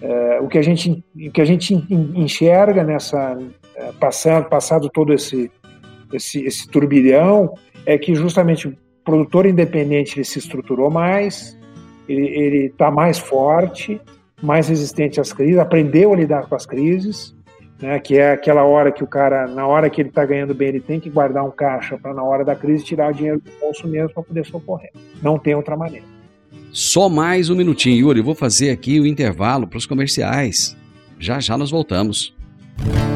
É, 0.00 0.40
o 0.40 0.48
que 0.48 0.58
a 0.58 0.62
gente, 0.62 1.04
o 1.14 1.30
que 1.30 1.40
a 1.40 1.44
gente 1.44 1.74
enxerga 1.90 2.82
nessa 2.82 3.38
é, 3.74 3.92
passando, 3.98 4.46
passado 4.46 4.90
todo 4.90 5.12
esse 5.12 5.50
esse, 6.12 6.44
esse 6.44 6.68
turbilhão 6.68 7.54
é 7.84 7.98
que 7.98 8.14
justamente 8.14 8.68
o 8.68 8.76
produtor 9.04 9.46
independente 9.46 10.16
ele 10.16 10.24
se 10.24 10.38
estruturou 10.38 10.90
mais, 10.90 11.58
ele 12.08 12.66
está 12.66 12.90
mais 12.90 13.18
forte, 13.18 14.00
mais 14.44 14.68
resistente 14.68 15.20
às 15.20 15.32
crises, 15.32 15.58
aprendeu 15.58 16.12
a 16.12 16.16
lidar 16.16 16.46
com 16.46 16.54
as 16.54 16.66
crises, 16.66 17.34
né, 17.80 17.98
que 17.98 18.16
é 18.16 18.32
aquela 18.32 18.62
hora 18.62 18.92
que 18.92 19.02
o 19.02 19.06
cara, 19.06 19.46
na 19.46 19.66
hora 19.66 19.88
que 19.88 20.00
ele 20.00 20.10
está 20.10 20.24
ganhando 20.24 20.54
bem, 20.54 20.68
ele 20.68 20.80
tem 20.80 21.00
que 21.00 21.10
guardar 21.10 21.44
um 21.44 21.50
caixa 21.50 21.98
para 21.98 22.12
na 22.14 22.22
hora 22.22 22.44
da 22.44 22.54
crise 22.54 22.84
tirar 22.84 23.10
o 23.10 23.14
dinheiro 23.14 23.40
do 23.40 23.50
bolso 23.58 23.88
mesmo 23.88 24.10
para 24.12 24.22
poder 24.22 24.44
socorrer. 24.46 24.90
Não 25.22 25.38
tem 25.38 25.54
outra 25.54 25.76
maneira. 25.76 26.06
Só 26.70 27.08
mais 27.08 27.50
um 27.50 27.56
minutinho, 27.56 27.96
Yuri. 27.96 28.20
Vou 28.20 28.34
fazer 28.34 28.70
aqui 28.70 29.00
o 29.00 29.06
intervalo 29.06 29.66
para 29.66 29.78
os 29.78 29.86
comerciais. 29.86 30.76
Já 31.18 31.40
já 31.40 31.56
nós 31.56 31.70
voltamos. 31.70 32.34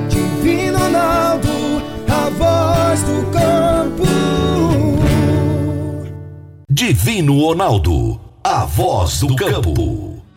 Divino 0.08 0.78
Ronaldo, 0.78 1.50
a 2.08 2.30
voz 2.30 3.02
do 3.02 3.30
campo. 3.32 4.04
Divino 6.70 7.40
Ronaldo, 7.40 8.20
a 8.44 8.64
voz 8.64 9.20
do 9.20 9.34
campo. 9.34 10.17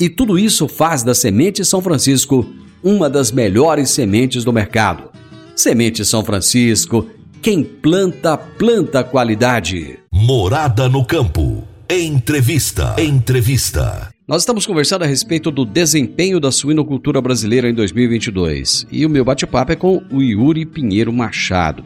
e 0.00 0.08
tudo 0.08 0.38
isso 0.38 0.66
faz 0.66 1.02
da 1.02 1.14
Semente 1.14 1.62
São 1.62 1.82
Francisco 1.82 2.48
uma 2.82 3.10
das 3.10 3.30
melhores 3.30 3.90
sementes 3.90 4.42
do 4.42 4.52
mercado. 4.52 5.10
Semente 5.54 6.04
São 6.06 6.24
Francisco 6.24 7.06
Quem 7.42 7.62
planta, 7.62 8.36
planta 8.36 9.04
qualidade. 9.04 9.98
Morada 10.10 10.88
no 10.88 11.04
campo. 11.04 11.62
Entrevista. 11.88 12.96
Entrevista. 12.98 14.08
Nós 14.26 14.42
estamos 14.42 14.64
conversando 14.64 15.02
a 15.02 15.06
respeito 15.06 15.50
do 15.50 15.64
desempenho 15.64 16.38
da 16.38 16.52
suinocultura 16.52 17.20
brasileira 17.20 17.68
em 17.68 17.74
2022 17.74 18.86
e 18.90 19.04
o 19.04 19.10
meu 19.10 19.24
bate-papo 19.24 19.72
é 19.72 19.76
com 19.76 20.02
o 20.10 20.22
Yuri 20.22 20.64
Pinheiro 20.64 21.12
Machado. 21.12 21.84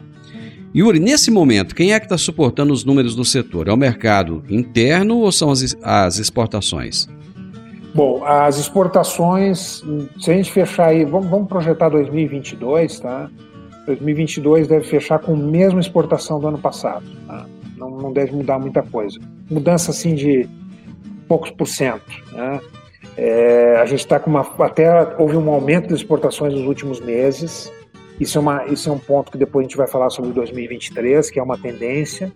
Yuri, 0.75 0.99
nesse 0.99 1.31
momento, 1.31 1.73
quem 1.73 1.93
é 1.93 1.99
que 1.99 2.05
está 2.05 2.17
suportando 2.17 2.71
os 2.71 2.83
números 2.83 3.15
do 3.15 3.25
setor? 3.25 3.67
É 3.67 3.73
o 3.73 3.77
mercado 3.77 4.43
interno 4.49 5.17
ou 5.17 5.31
são 5.31 5.49
as, 5.49 5.75
as 5.81 6.19
exportações? 6.19 7.07
Bom, 7.95 8.25
as 8.25 8.57
exportações, 8.57 9.81
se 10.19 10.29
a 10.29 10.33
gente 10.33 10.51
fechar 10.51 10.87
aí, 10.87 11.05
vamos, 11.05 11.29
vamos 11.29 11.47
projetar 11.47 11.87
2022, 11.87 12.99
tá? 12.99 13.29
2022 13.85 14.67
deve 14.67 14.85
fechar 14.85 15.17
com 15.19 15.31
a 15.31 15.37
mesma 15.37 15.79
exportação 15.79 16.37
do 16.37 16.45
ano 16.45 16.57
passado. 16.57 17.05
Tá? 17.25 17.45
Não, 17.77 17.89
não 17.89 18.11
deve 18.11 18.33
mudar 18.33 18.59
muita 18.59 18.83
coisa. 18.83 19.17
Mudança 19.49 19.91
assim 19.91 20.13
de 20.13 20.45
poucos 21.25 21.51
por 21.51 21.69
cento. 21.69 22.03
Né? 22.33 22.59
É, 23.15 23.77
a 23.77 23.85
gente 23.85 23.99
está 23.99 24.19
com 24.19 24.29
uma. 24.29 24.41
Até 24.41 25.15
houve 25.17 25.37
um 25.37 25.49
aumento 25.49 25.87
das 25.87 25.99
exportações 25.99 26.53
nos 26.53 26.63
últimos 26.63 26.99
meses. 26.99 27.71
Isso 28.19 28.37
é, 28.37 28.41
uma, 28.41 28.65
isso 28.65 28.89
é 28.89 28.91
um 28.91 28.99
ponto 28.99 29.31
que 29.31 29.37
depois 29.37 29.65
a 29.65 29.69
gente 29.69 29.77
vai 29.77 29.87
falar 29.87 30.09
sobre 30.09 30.33
2023, 30.33 31.31
que 31.31 31.39
é 31.39 31.43
uma 31.43 31.57
tendência. 31.57 32.29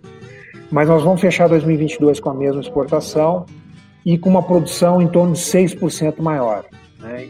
Mas 0.70 0.88
nós 0.88 1.02
vamos 1.02 1.20
fechar 1.20 1.50
2022 1.50 2.18
com 2.18 2.30
a 2.30 2.34
mesma 2.34 2.62
exportação 2.62 3.44
e 4.04 4.16
com 4.18 4.30
uma 4.30 4.42
produção 4.42 5.00
em 5.00 5.08
torno 5.08 5.34
de 5.34 5.40
6% 5.40 6.20
maior. 6.20 6.64
Né? 7.00 7.28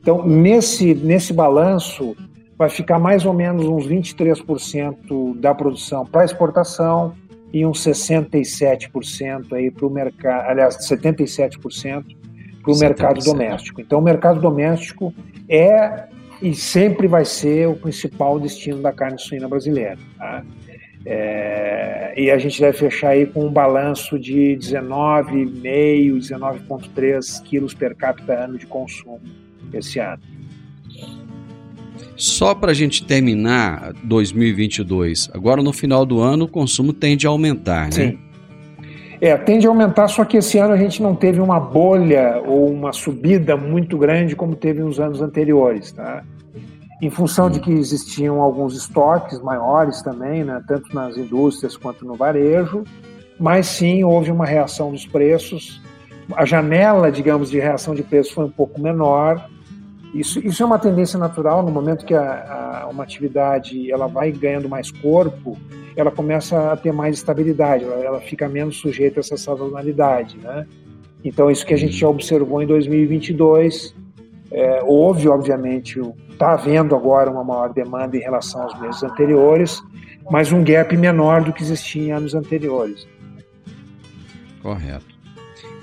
Então, 0.00 0.26
nesse, 0.26 0.94
nesse 0.94 1.32
balanço, 1.32 2.16
vai 2.56 2.68
ficar 2.68 2.98
mais 2.98 3.24
ou 3.26 3.32
menos 3.32 3.66
uns 3.66 3.86
23% 3.86 5.38
da 5.38 5.54
produção 5.54 6.04
para 6.04 6.24
exportação 6.24 7.14
e 7.52 7.64
uns 7.64 7.84
67% 7.84 9.52
aí 9.52 9.70
para 9.70 9.86
o 9.86 9.90
mercado, 9.90 10.48
aliás, 10.48 10.76
77% 10.76 12.04
para 12.62 12.72
o 12.72 12.78
mercado 12.78 13.20
doméstico. 13.20 13.80
Então, 13.80 13.98
o 13.98 14.02
mercado 14.02 14.40
doméstico 14.40 15.14
é 15.48 16.08
e 16.40 16.54
sempre 16.54 17.08
vai 17.08 17.24
ser 17.24 17.68
o 17.68 17.74
principal 17.74 18.38
destino 18.38 18.80
da 18.80 18.92
carne 18.92 19.18
suína 19.18 19.48
brasileira. 19.48 19.98
Tá? 20.16 20.44
É, 21.06 22.12
e 22.16 22.30
a 22.30 22.38
gente 22.38 22.60
deve 22.60 22.76
fechar 22.76 23.10
aí 23.10 23.26
com 23.26 23.46
um 23.46 23.50
balanço 23.50 24.18
de 24.18 24.58
19,5, 24.60 26.18
19,3 26.18 27.42
quilos 27.42 27.74
per 27.74 27.94
capita 27.94 28.34
ano 28.34 28.58
de 28.58 28.66
consumo 28.66 29.20
esse 29.72 29.98
ano. 29.98 30.22
Só 32.16 32.54
para 32.54 32.72
a 32.72 32.74
gente 32.74 33.04
terminar 33.04 33.92
2022, 34.02 35.30
agora 35.32 35.62
no 35.62 35.72
final 35.72 36.04
do 36.04 36.20
ano 36.20 36.46
o 36.46 36.48
consumo 36.48 36.92
tende 36.92 37.26
a 37.26 37.30
aumentar, 37.30 37.84
né? 37.84 37.92
Sim. 37.92 38.18
É, 39.20 39.36
tende 39.36 39.66
a 39.66 39.70
aumentar, 39.70 40.06
só 40.08 40.24
que 40.24 40.36
esse 40.36 40.58
ano 40.58 40.72
a 40.72 40.76
gente 40.76 41.02
não 41.02 41.14
teve 41.14 41.40
uma 41.40 41.58
bolha 41.58 42.40
ou 42.44 42.70
uma 42.70 42.92
subida 42.92 43.56
muito 43.56 43.98
grande 43.98 44.36
como 44.36 44.54
teve 44.54 44.80
nos 44.80 45.00
anos 45.00 45.20
anteriores, 45.20 45.92
tá? 45.92 46.24
Em 47.00 47.10
função 47.10 47.48
de 47.48 47.60
que 47.60 47.70
existiam 47.70 48.40
alguns 48.40 48.74
estoques 48.76 49.40
maiores 49.40 50.02
também, 50.02 50.42
né, 50.42 50.62
tanto 50.66 50.92
nas 50.94 51.16
indústrias 51.16 51.76
quanto 51.76 52.04
no 52.04 52.14
varejo, 52.14 52.84
mas 53.38 53.66
sim 53.66 54.02
houve 54.02 54.32
uma 54.32 54.44
reação 54.44 54.90
dos 54.90 55.06
preços. 55.06 55.80
A 56.34 56.44
janela, 56.44 57.10
digamos, 57.12 57.50
de 57.50 57.58
reação 57.58 57.94
de 57.94 58.02
preços 58.02 58.32
foi 58.32 58.44
um 58.44 58.50
pouco 58.50 58.80
menor, 58.80 59.48
isso, 60.14 60.38
isso 60.44 60.62
é 60.62 60.66
uma 60.66 60.78
tendência 60.78 61.18
natural 61.18 61.62
no 61.62 61.70
momento 61.70 62.04
que 62.04 62.14
a, 62.14 62.82
a, 62.82 62.88
uma 62.88 63.02
atividade 63.02 63.90
ela 63.90 64.06
vai 64.06 64.32
ganhando 64.32 64.68
mais 64.68 64.90
corpo, 64.90 65.56
ela 65.94 66.10
começa 66.10 66.72
a 66.72 66.76
ter 66.76 66.92
mais 66.92 67.16
estabilidade, 67.16 67.84
ela, 67.84 67.96
ela 67.96 68.20
fica 68.20 68.48
menos 68.48 68.76
sujeita 68.78 69.20
a 69.20 69.20
essa 69.20 69.36
sazonalidade, 69.36 70.38
né? 70.38 70.66
Então 71.24 71.50
isso 71.50 71.66
que 71.66 71.74
a 71.74 71.76
gente 71.76 71.92
já 71.92 72.08
observou 72.08 72.62
em 72.62 72.66
2022, 72.66 73.94
é, 74.50 74.82
houve 74.84 75.28
obviamente, 75.28 76.00
está 76.30 76.52
havendo 76.52 76.94
agora 76.94 77.30
uma 77.30 77.44
maior 77.44 77.72
demanda 77.72 78.16
em 78.16 78.20
relação 78.20 78.62
aos 78.62 78.80
meses 78.80 79.02
anteriores, 79.02 79.82
mas 80.30 80.52
um 80.52 80.62
gap 80.62 80.96
menor 80.96 81.42
do 81.42 81.52
que 81.52 81.62
existia 81.62 82.02
em 82.02 82.12
anos 82.12 82.34
anteriores. 82.34 83.06
Correto. 84.62 85.06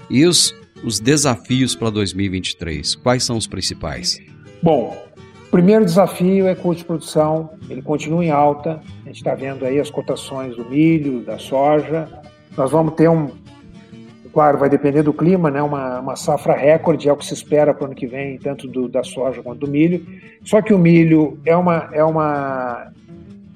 E 0.09 0.25
os 0.25 0.53
os 0.85 0.99
desafios 0.99 1.75
para 1.75 1.89
2023? 1.89 2.95
Quais 2.95 3.23
são 3.23 3.37
os 3.37 3.47
principais? 3.47 4.19
Bom, 4.61 4.95
o 5.47 5.49
primeiro 5.49 5.83
desafio 5.83 6.47
é 6.47 6.53
custo 6.53 6.79
de 6.81 6.85
produção, 6.85 7.49
ele 7.67 7.81
continua 7.81 8.23
em 8.23 8.29
alta. 8.29 8.81
A 9.03 9.07
gente 9.07 9.17
está 9.17 9.33
vendo 9.33 9.65
aí 9.65 9.79
as 9.79 9.89
cotações 9.89 10.55
do 10.55 10.63
milho, 10.65 11.21
da 11.25 11.39
soja. 11.39 12.07
Nós 12.55 12.69
vamos 12.69 12.93
ter 12.93 13.09
um, 13.09 13.31
claro, 14.35 14.57
vai 14.57 14.67
depender 14.67 15.01
do 15.01 15.13
clima, 15.13 15.49
né? 15.49 15.63
Uma, 15.63 16.01
uma 16.01 16.17
safra 16.17 16.53
recorde 16.53 17.07
é 17.07 17.13
o 17.13 17.15
que 17.15 17.25
se 17.25 17.33
espera 17.33 17.73
para 17.73 17.83
o 17.83 17.85
ano 17.85 17.95
que 17.95 18.05
vem, 18.05 18.37
tanto 18.37 18.67
do, 18.67 18.89
da 18.89 19.01
soja 19.01 19.41
quanto 19.41 19.61
do 19.61 19.71
milho. 19.71 20.05
Só 20.43 20.61
que 20.61 20.73
o 20.73 20.77
milho 20.77 21.39
é 21.45 21.55
uma 21.55 21.89
é 21.93 22.03
uma 22.03 22.91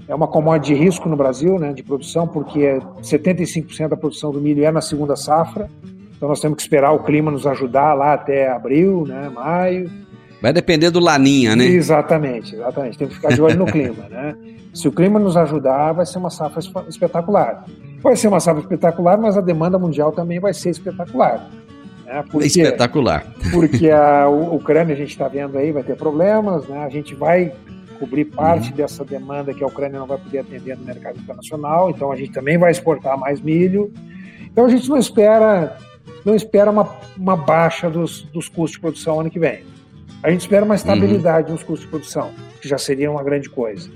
é 0.07 0.15
uma 0.15 0.25
commodity 0.25 0.73
de 0.73 0.79
risco 0.79 1.09
no 1.09 1.17
Brasil, 1.17 1.59
né, 1.59 1.73
de 1.73 1.83
produção, 1.83 2.25
porque 2.25 2.79
75% 3.01 3.89
da 3.89 3.97
produção 3.97 4.31
do 4.31 4.39
milho 4.39 4.63
é 4.63 4.71
na 4.71 4.79
segunda 4.79 5.17
safra. 5.17 5.69
Então 6.15 6.29
nós 6.29 6.39
temos 6.39 6.55
que 6.55 6.61
esperar 6.61 6.93
o 6.93 7.03
clima 7.03 7.29
nos 7.29 7.45
ajudar 7.45 7.93
lá 7.93 8.13
até 8.13 8.49
abril, 8.49 9.05
né, 9.05 9.29
maio. 9.29 9.91
Vai 10.41 10.53
depender 10.53 10.89
do 10.89 10.99
laninha, 10.99 11.55
né? 11.55 11.65
Exatamente, 11.65 12.55
exatamente. 12.55 12.97
Tem 12.97 13.07
que 13.07 13.15
ficar 13.15 13.29
de 13.29 13.41
olho 13.41 13.57
no 13.57 13.65
clima, 13.71 14.07
né? 14.09 14.35
Se 14.73 14.87
o 14.87 14.91
clima 14.91 15.19
nos 15.19 15.35
ajudar, 15.35 15.93
vai 15.93 16.05
ser 16.05 16.17
uma 16.17 16.29
safra 16.29 16.61
espetacular. 16.87 17.65
Vai 18.01 18.15
ser 18.15 18.27
uma 18.27 18.39
safra 18.39 18.61
espetacular, 18.61 19.17
mas 19.17 19.35
a 19.35 19.41
demanda 19.41 19.77
mundial 19.77 20.11
também 20.11 20.39
vai 20.39 20.53
ser 20.53 20.69
espetacular. 20.69 21.49
Né? 22.05 22.23
Porque, 22.31 22.47
espetacular. 22.47 23.25
Porque 23.51 23.89
a 23.89 24.29
Ucrânia, 24.29 24.93
a 24.93 24.97
gente 24.97 25.09
está 25.09 25.27
vendo 25.27 25.57
aí, 25.57 25.71
vai 25.71 25.83
ter 25.83 25.97
problemas, 25.97 26.67
né? 26.67 26.85
A 26.85 26.89
gente 26.89 27.13
vai 27.15 27.51
cobrir 27.99 28.25
parte 28.25 28.69
uhum. 28.69 28.77
dessa 28.77 29.03
demanda 29.03 29.53
que 29.53 29.63
a 29.63 29.67
Ucrânia 29.67 29.99
não 29.99 30.07
vai 30.07 30.17
poder 30.17 30.39
atender 30.39 30.77
no 30.77 30.85
mercado 30.85 31.19
internacional, 31.19 31.89
então 31.89 32.11
a 32.11 32.15
gente 32.15 32.31
também 32.31 32.57
vai 32.57 32.71
exportar 32.71 33.17
mais 33.17 33.41
milho. 33.41 33.91
Então 34.45 34.65
a 34.65 34.69
gente 34.69 34.87
não 34.89 34.97
espera 34.97 35.77
não 36.25 36.35
espera 36.35 36.69
uma, 36.69 36.89
uma 37.17 37.35
baixa 37.35 37.89
dos, 37.89 38.23
dos 38.23 38.47
custos 38.47 38.73
de 38.73 38.79
produção 38.79 39.19
ano 39.19 39.29
que 39.29 39.39
vem. 39.39 39.63
A 40.21 40.29
gente 40.29 40.41
espera 40.41 40.65
uma 40.65 40.75
estabilidade 40.75 41.47
uhum. 41.47 41.53
nos 41.53 41.63
custos 41.63 41.85
de 41.85 41.87
produção, 41.87 42.31
que 42.61 42.67
já 42.67 42.77
seria 42.77 43.09
uma 43.09 43.23
grande 43.23 43.49
coisa. 43.49 43.89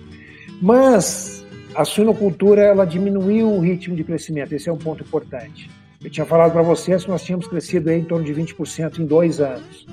Mas 0.61 1.45
a 1.75 1.83
suinocultura 1.83 2.61
ela 2.61 2.85
diminuiu 2.85 3.51
o 3.51 3.59
ritmo 3.59 3.95
de 3.95 4.03
crescimento, 4.03 4.53
esse 4.53 4.69
é 4.69 4.71
um 4.73 4.77
ponto 4.77 5.03
importante. 5.03 5.69
Eu 6.03 6.09
tinha 6.09 6.25
falado 6.25 6.51
para 6.51 6.61
vocês 6.61 7.03
que 7.03 7.09
nós 7.09 7.23
tínhamos 7.23 7.47
crescido 7.47 7.91
em 7.91 8.03
torno 8.03 8.25
de 8.25 8.33
20% 8.33 8.99
em 8.99 9.05
dois 9.05 9.39
anos. 9.39 9.85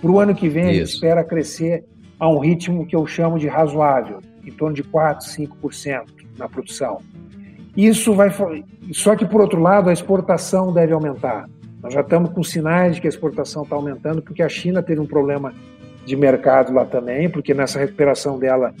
Para 0.00 0.10
o 0.10 0.20
ano 0.20 0.34
que 0.34 0.48
vem, 0.48 0.64
Isso. 0.64 0.70
a 0.70 0.74
gente 0.74 0.94
espera 0.94 1.24
crescer 1.24 1.84
a 2.18 2.28
um 2.28 2.38
ritmo 2.38 2.86
que 2.86 2.94
eu 2.94 3.06
chamo 3.06 3.38
de 3.38 3.48
razoável, 3.48 4.20
em 4.44 4.52
torno 4.52 4.74
de 4.74 4.82
4, 4.82 5.26
5% 5.26 6.04
na 6.36 6.48
produção. 6.48 7.00
Isso 7.76 8.12
vai. 8.14 8.32
Só 8.92 9.14
que, 9.14 9.26
por 9.26 9.40
outro 9.40 9.60
lado, 9.60 9.90
a 9.90 9.92
exportação 9.92 10.72
deve 10.72 10.92
aumentar. 10.92 11.48
Nós 11.82 11.94
já 11.94 12.00
estamos 12.00 12.30
com 12.30 12.42
sinais 12.42 12.96
de 12.96 13.00
que 13.00 13.06
a 13.06 13.10
exportação 13.10 13.62
está 13.62 13.76
aumentando, 13.76 14.20
porque 14.20 14.42
a 14.42 14.48
China 14.48 14.82
teve 14.82 15.00
um 15.00 15.06
problema 15.06 15.54
de 16.04 16.16
mercado 16.16 16.72
lá 16.72 16.84
também, 16.84 17.28
porque 17.28 17.54
nessa 17.54 17.78
recuperação 17.78 18.38
dela 18.38 18.74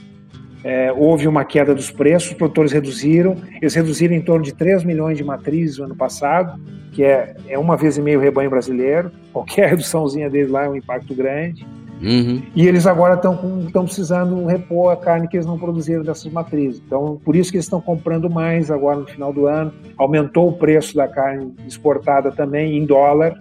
é, 0.64 0.92
houve 0.92 1.28
uma 1.28 1.44
queda 1.44 1.74
dos 1.74 1.90
preços, 1.90 2.30
os 2.30 2.36
produtores 2.36 2.72
reduziram, 2.72 3.36
eles 3.60 3.74
reduziram 3.74 4.14
em 4.14 4.20
torno 4.20 4.44
de 4.44 4.52
3 4.52 4.82
milhões 4.82 5.16
de 5.16 5.22
matrizes 5.22 5.78
no 5.78 5.84
ano 5.84 5.96
passado, 5.96 6.60
que 6.92 7.04
é, 7.04 7.36
é 7.48 7.58
uma 7.58 7.76
vez 7.76 7.96
e 7.96 8.02
meio 8.02 8.18
o 8.18 8.22
rebanho 8.22 8.50
brasileiro, 8.50 9.12
qualquer 9.32 9.68
reduçãozinha 9.70 10.28
deles 10.28 10.50
lá 10.50 10.64
é 10.64 10.68
um 10.68 10.74
impacto 10.74 11.14
grande. 11.14 11.64
Uhum. 12.00 12.42
E 12.54 12.66
eles 12.66 12.86
agora 12.86 13.14
estão 13.14 13.84
precisando 13.84 14.44
repor 14.46 14.92
a 14.92 14.96
carne 14.96 15.26
que 15.26 15.36
eles 15.36 15.46
não 15.46 15.58
produziram 15.58 16.02
dessas 16.02 16.30
matrizes. 16.32 16.80
Então, 16.84 17.20
por 17.24 17.34
isso 17.34 17.50
que 17.50 17.56
eles 17.56 17.66
estão 17.66 17.80
comprando 17.80 18.30
mais 18.30 18.70
agora 18.70 19.00
no 19.00 19.06
final 19.06 19.32
do 19.32 19.46
ano. 19.46 19.72
Aumentou 19.96 20.48
o 20.48 20.52
preço 20.52 20.94
da 20.94 21.08
carne 21.08 21.54
exportada 21.66 22.30
também 22.30 22.76
em 22.76 22.86
dólar, 22.86 23.40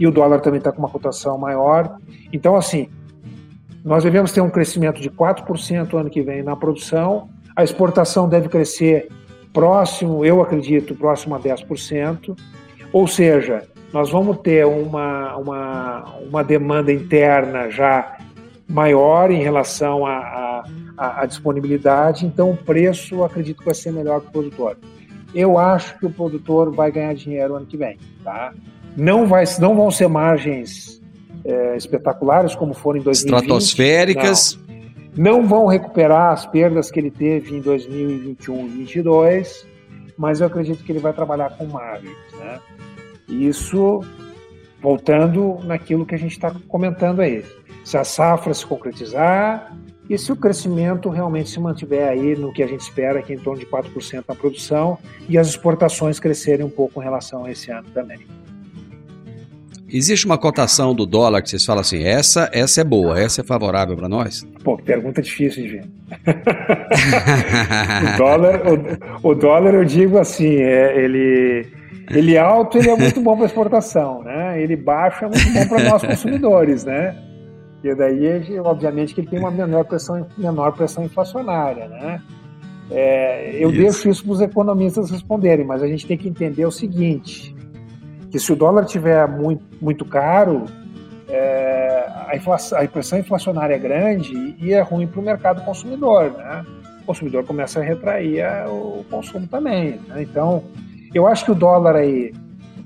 e 0.00 0.06
o 0.06 0.10
dólar 0.10 0.40
também 0.40 0.58
está 0.58 0.72
com 0.72 0.78
uma 0.78 0.88
cotação 0.88 1.36
maior. 1.36 1.98
Então, 2.32 2.56
assim, 2.56 2.88
nós 3.84 4.04
devemos 4.04 4.32
ter 4.32 4.40
um 4.40 4.50
crescimento 4.50 5.00
de 5.00 5.10
4% 5.10 5.94
ano 5.98 6.08
que 6.08 6.22
vem 6.22 6.42
na 6.42 6.54
produção. 6.56 7.28
A 7.54 7.64
exportação 7.64 8.28
deve 8.28 8.48
crescer 8.48 9.08
próximo, 9.52 10.24
eu 10.24 10.40
acredito, 10.40 10.94
próximo 10.94 11.34
a 11.34 11.40
10%. 11.40 12.36
Ou 12.92 13.06
seja, 13.06 13.64
nós 13.92 14.10
vamos 14.10 14.38
ter 14.38 14.66
uma, 14.66 15.36
uma, 15.36 16.04
uma 16.20 16.44
demanda 16.44 16.92
interna 16.92 17.70
já 17.70 18.18
maior 18.68 19.30
em 19.30 19.42
relação 19.42 20.04
à, 20.04 20.62
à, 20.96 21.22
à 21.22 21.26
disponibilidade, 21.26 22.26
então 22.26 22.50
o 22.50 22.56
preço 22.56 23.24
acredito 23.24 23.58
que 23.58 23.64
vai 23.64 23.74
ser 23.74 23.92
melhor 23.92 24.20
para 24.20 24.28
o 24.28 24.32
produtor. 24.32 24.76
Eu 25.34 25.58
acho 25.58 25.98
que 25.98 26.06
o 26.06 26.10
produtor 26.10 26.74
vai 26.74 26.90
ganhar 26.90 27.14
dinheiro 27.14 27.54
ano 27.54 27.66
que 27.66 27.76
vem, 27.76 27.98
tá? 28.22 28.52
Não, 28.96 29.26
vai, 29.26 29.44
não 29.58 29.74
vão 29.74 29.90
ser 29.90 30.08
margens 30.08 31.00
é, 31.44 31.76
espetaculares 31.76 32.54
como 32.54 32.74
foram 32.74 33.00
em 33.00 33.02
2020. 33.02 33.42
Estratosféricas. 33.42 34.58
Não. 35.16 35.40
não 35.40 35.46
vão 35.46 35.66
recuperar 35.66 36.32
as 36.32 36.44
perdas 36.44 36.90
que 36.90 36.98
ele 36.98 37.10
teve 37.10 37.56
em 37.56 37.60
2021 37.60 38.54
e 38.54 38.68
2022, 38.68 39.66
mas 40.16 40.40
eu 40.40 40.46
acredito 40.46 40.82
que 40.82 40.92
ele 40.92 40.98
vai 40.98 41.12
trabalhar 41.12 41.50
com 41.56 41.66
magros. 41.66 42.16
Né? 42.38 42.58
Isso 43.28 44.00
voltando 44.80 45.58
naquilo 45.64 46.06
que 46.06 46.14
a 46.14 46.18
gente 46.18 46.32
está 46.32 46.54
comentando 46.68 47.20
aí. 47.20 47.44
Se 47.84 47.96
a 47.96 48.04
safra 48.04 48.54
se 48.54 48.64
concretizar 48.64 49.76
e 50.08 50.16
se 50.16 50.32
o 50.32 50.36
crescimento 50.36 51.10
realmente 51.10 51.50
se 51.50 51.60
mantiver 51.60 52.08
aí 52.08 52.34
no 52.34 52.52
que 52.52 52.62
a 52.62 52.66
gente 52.66 52.80
espera, 52.80 53.22
que 53.22 53.32
é 53.32 53.36
em 53.36 53.38
torno 53.38 53.60
de 53.60 53.66
4% 53.66 54.24
na 54.26 54.34
produção, 54.34 54.98
e 55.28 55.36
as 55.36 55.48
exportações 55.48 56.18
crescerem 56.18 56.64
um 56.64 56.70
pouco 56.70 57.00
em 57.00 57.04
relação 57.04 57.44
a 57.44 57.50
esse 57.50 57.70
ano 57.70 57.88
também. 57.92 58.18
Existe 59.90 60.26
uma 60.26 60.36
cotação 60.36 60.94
do 60.94 61.06
dólar 61.06 61.40
que 61.40 61.48
vocês 61.48 61.64
falam 61.64 61.80
assim, 61.80 62.02
essa, 62.02 62.50
essa 62.52 62.82
é 62.82 62.84
boa, 62.84 63.18
essa 63.18 63.40
é 63.40 63.44
favorável 63.44 63.96
para 63.96 64.06
nós? 64.06 64.46
Pô, 64.62 64.76
pergunta 64.76 65.22
difícil 65.22 65.62
de 65.62 65.68
ver. 65.68 65.84
o, 68.14 68.18
dólar, 68.18 68.60
o, 68.66 69.28
o, 69.30 69.34
dólar, 69.34 69.74
eu 69.74 69.86
digo 69.86 70.18
assim, 70.18 70.56
é, 70.56 71.02
ele, 71.02 71.66
ele 72.10 72.38
alto 72.38 72.78
ele 72.78 72.90
é 72.90 72.96
muito 72.96 73.20
bom 73.20 73.36
para 73.36 73.46
exportação, 73.46 74.22
né? 74.22 74.60
Ele 74.62 74.76
baixo 74.76 75.24
é 75.24 75.28
muito 75.28 75.52
bom 75.52 75.66
para 75.68 75.90
nós 75.90 76.02
consumidores, 76.02 76.84
né? 76.84 77.16
E 77.82 77.94
daí, 77.94 78.58
obviamente, 78.60 79.14
que 79.14 79.20
ele 79.20 79.28
tem 79.28 79.38
uma 79.38 79.50
menor 79.50 79.84
pressão, 79.84 80.26
menor 80.36 80.72
pressão 80.72 81.04
inflacionária, 81.04 81.88
né? 81.88 82.20
É, 82.90 83.56
eu 83.62 83.70
isso. 83.70 83.80
deixo 83.80 84.08
isso 84.08 84.24
para 84.24 84.32
os 84.32 84.40
economistas 84.40 85.10
responderem, 85.10 85.64
mas 85.64 85.82
a 85.82 85.86
gente 85.86 86.06
tem 86.06 86.16
que 86.16 86.28
entender 86.28 86.64
o 86.64 86.70
seguinte: 86.72 87.54
que 88.30 88.38
se 88.38 88.52
o 88.52 88.56
dólar 88.56 88.84
estiver 88.84 89.28
muito, 89.28 89.62
muito 89.80 90.04
caro, 90.04 90.64
é, 91.28 92.06
a, 92.26 92.36
inflação, 92.36 92.80
a 92.80 92.88
pressão 92.88 93.18
inflacionária 93.18 93.74
é 93.74 93.78
grande 93.78 94.56
e 94.58 94.72
é 94.72 94.80
ruim 94.80 95.06
para 95.06 95.20
o 95.20 95.22
mercado 95.22 95.62
consumidor, 95.62 96.32
né? 96.32 96.64
O 97.02 97.04
consumidor 97.04 97.44
começa 97.44 97.80
a 97.80 97.82
retrair 97.82 98.44
o 98.68 99.04
consumo 99.10 99.46
também. 99.46 100.00
Né? 100.08 100.22
Então, 100.22 100.64
eu 101.14 101.26
acho 101.26 101.44
que 101.44 101.50
o 101.50 101.54
dólar 101.54 101.96
aí 101.96 102.32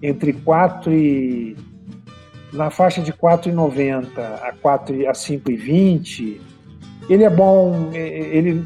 entre 0.02 0.32
4 0.32 0.92
e 0.92 1.56
na 2.52 2.70
faixa 2.70 3.00
de 3.00 3.12
4,90 3.12 4.18
a 4.18 4.52
4 4.60 5.08
a 5.08 5.12
5,20, 5.12 6.40
ele 7.08 7.24
é 7.24 7.30
bom, 7.30 7.90
ele 7.92 8.62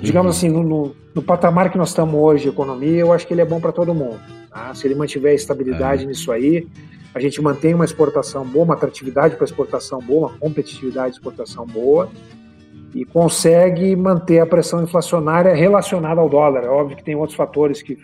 digamos 0.00 0.42
uhum. 0.42 0.48
assim, 0.48 0.48
no, 0.48 0.94
no, 1.14 1.22
patamar 1.22 1.70
que 1.70 1.76
nós 1.76 1.88
estamos 1.88 2.14
hoje 2.14 2.44
de 2.44 2.48
economia, 2.50 3.00
eu 3.00 3.12
acho 3.12 3.26
que 3.26 3.34
ele 3.34 3.40
é 3.40 3.44
bom 3.44 3.60
para 3.60 3.72
todo 3.72 3.92
mundo. 3.92 4.20
Tá? 4.50 4.72
Se 4.74 4.86
ele 4.86 4.94
mantiver 4.94 5.34
estabilidade 5.34 6.04
é. 6.04 6.06
nisso 6.06 6.30
aí, 6.30 6.68
a 7.14 7.20
gente 7.20 7.42
mantém 7.42 7.74
uma 7.74 7.84
exportação 7.84 8.44
boa, 8.44 8.64
uma 8.64 8.74
atratividade 8.74 9.34
para 9.34 9.44
exportação 9.44 9.98
boa, 10.00 10.28
uma 10.28 10.38
competitividade 10.38 11.10
de 11.10 11.16
exportação 11.16 11.66
boa 11.66 12.08
e 12.94 13.04
consegue 13.04 13.94
manter 13.96 14.38
a 14.40 14.46
pressão 14.46 14.82
inflacionária 14.82 15.54
relacionada 15.54 16.20
ao 16.20 16.28
dólar. 16.28 16.64
É 16.64 16.68
óbvio 16.68 16.96
que 16.96 17.04
tem 17.04 17.14
outros 17.14 17.36
fatores 17.36 17.82
que, 17.82 17.98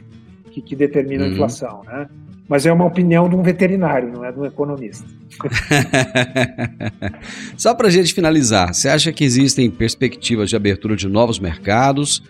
que, 0.54 0.62
que 0.62 0.76
determinam 0.76 1.26
uhum. 1.26 1.32
a 1.32 1.34
inflação, 1.34 1.82
né? 1.84 2.08
Mas 2.46 2.66
é 2.66 2.72
uma 2.72 2.84
opinião 2.84 3.28
de 3.28 3.34
um 3.34 3.42
veterinário, 3.42 4.12
não 4.12 4.24
é 4.24 4.30
de 4.30 4.38
um 4.38 4.44
economista. 4.44 5.06
Só 7.56 7.74
para 7.74 7.88
a 7.88 7.90
gente 7.90 8.12
finalizar, 8.12 8.74
você 8.74 8.88
acha 8.88 9.12
que 9.12 9.24
existem 9.24 9.70
perspectivas 9.70 10.50
de 10.50 10.56
abertura 10.56 10.94
de 10.94 11.08
novos 11.08 11.38
mercados 11.38 12.22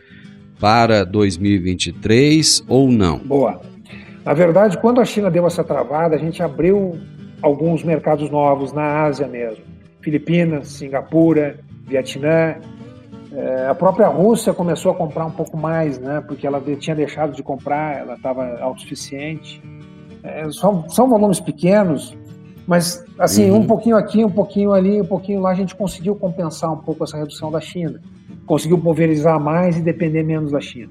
para 0.60 1.04
2023 1.04 2.64
ou 2.68 2.90
não? 2.90 3.18
Boa. 3.18 3.60
Na 4.24 4.32
verdade, 4.32 4.78
quando 4.78 5.00
a 5.00 5.04
China 5.04 5.30
deu 5.30 5.46
essa 5.46 5.64
travada, 5.64 6.14
a 6.14 6.18
gente 6.18 6.42
abriu 6.42 6.96
alguns 7.42 7.82
mercados 7.82 8.30
novos 8.30 8.72
na 8.72 9.02
Ásia 9.02 9.26
mesmo. 9.26 9.64
Filipinas, 10.00 10.68
Singapura, 10.68 11.58
Vietnã. 11.86 12.56
É, 13.32 13.68
a 13.68 13.74
própria 13.74 14.08
Rússia 14.08 14.52
começou 14.52 14.92
a 14.92 14.94
comprar 14.94 15.24
um 15.26 15.30
pouco 15.30 15.56
mais, 15.56 15.98
né? 15.98 16.22
Porque 16.26 16.46
ela 16.46 16.62
tinha 16.78 16.94
deixado 16.94 17.32
de 17.32 17.42
comprar, 17.42 17.98
ela 17.98 18.14
estava 18.14 18.58
autossuficiente. 18.60 19.62
É, 20.22 20.50
são, 20.50 20.88
são 20.88 21.08
volumes 21.08 21.40
pequenos, 21.40 22.16
mas 22.66 23.04
assim, 23.18 23.50
uhum. 23.50 23.58
um 23.58 23.66
pouquinho 23.66 23.96
aqui, 23.96 24.24
um 24.24 24.30
pouquinho 24.30 24.72
ali, 24.72 25.00
um 25.00 25.06
pouquinho 25.06 25.40
lá, 25.40 25.50
a 25.50 25.54
gente 25.54 25.74
conseguiu 25.74 26.14
compensar 26.14 26.72
um 26.72 26.78
pouco 26.78 27.04
essa 27.04 27.16
redução 27.16 27.50
da 27.50 27.60
China. 27.60 28.00
Conseguiu 28.46 28.78
pulverizar 28.78 29.40
mais 29.40 29.76
e 29.76 29.80
depender 29.80 30.22
menos 30.22 30.52
da 30.52 30.60
China. 30.60 30.90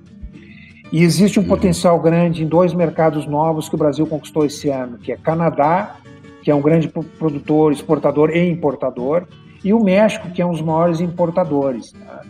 E 0.92 1.02
existe 1.02 1.40
um 1.40 1.44
uhum. 1.44 1.50
potencial 1.50 2.00
grande 2.00 2.44
em 2.44 2.48
dois 2.48 2.74
mercados 2.74 3.26
novos 3.26 3.68
que 3.68 3.76
o 3.76 3.78
Brasil 3.78 4.06
conquistou 4.06 4.46
esse 4.46 4.70
ano, 4.70 4.98
que 4.98 5.12
é 5.12 5.18
Canadá, 5.18 5.96
que 6.44 6.52
é 6.52 6.56
um 6.56 6.62
grande 6.62 6.88
produtor, 6.88 7.72
exportador 7.72 8.30
e 8.30 8.50
importador, 8.50 9.26
e 9.64 9.74
o 9.74 9.84
México, 9.84 10.30
que 10.30 10.42
é 10.42 10.46
um 10.46 10.52
dos 10.52 10.62
maiores 10.62 11.00
importadores. 11.00 11.94
Né? 11.94 12.22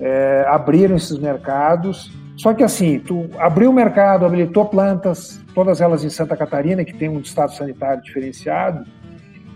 É, 0.00 0.44
abriram 0.48 0.96
esses 0.96 1.18
mercados, 1.18 2.12
só 2.36 2.54
que 2.54 2.62
assim, 2.62 3.00
tu 3.00 3.28
abriu 3.38 3.70
o 3.70 3.72
mercado, 3.72 4.24
habilitou 4.24 4.64
plantas, 4.66 5.40
todas 5.54 5.80
elas 5.80 6.04
em 6.04 6.10
Santa 6.10 6.36
Catarina, 6.36 6.84
que 6.84 6.94
tem 6.94 7.08
um 7.08 7.18
estado 7.18 7.52
sanitário 7.52 8.02
diferenciado, 8.02 8.84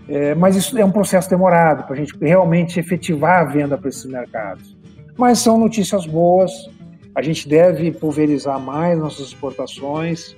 é, 0.09 0.35
mas 0.35 0.57
isso 0.57 0.77
é 0.77 0.85
um 0.85 0.91
processo 0.91 1.31
demorado 1.31 1.85
para 1.85 1.95
a 1.95 1.97
gente 1.97 2.17
realmente 2.21 2.81
efetivar 2.81 3.41
a 3.41 3.45
venda 3.45 3.79
para 3.79 3.89
esses 3.89 4.05
mercados. 4.05 4.77
Mas 5.17 5.39
são 5.39 5.57
notícias 5.59 6.07
boas, 6.07 6.51
a 7.15 7.23
gente 7.23 7.49
deve 7.49 7.93
pulverizar 7.93 8.59
mais 8.59 8.99
nossas 8.99 9.29
exportações 9.29 10.37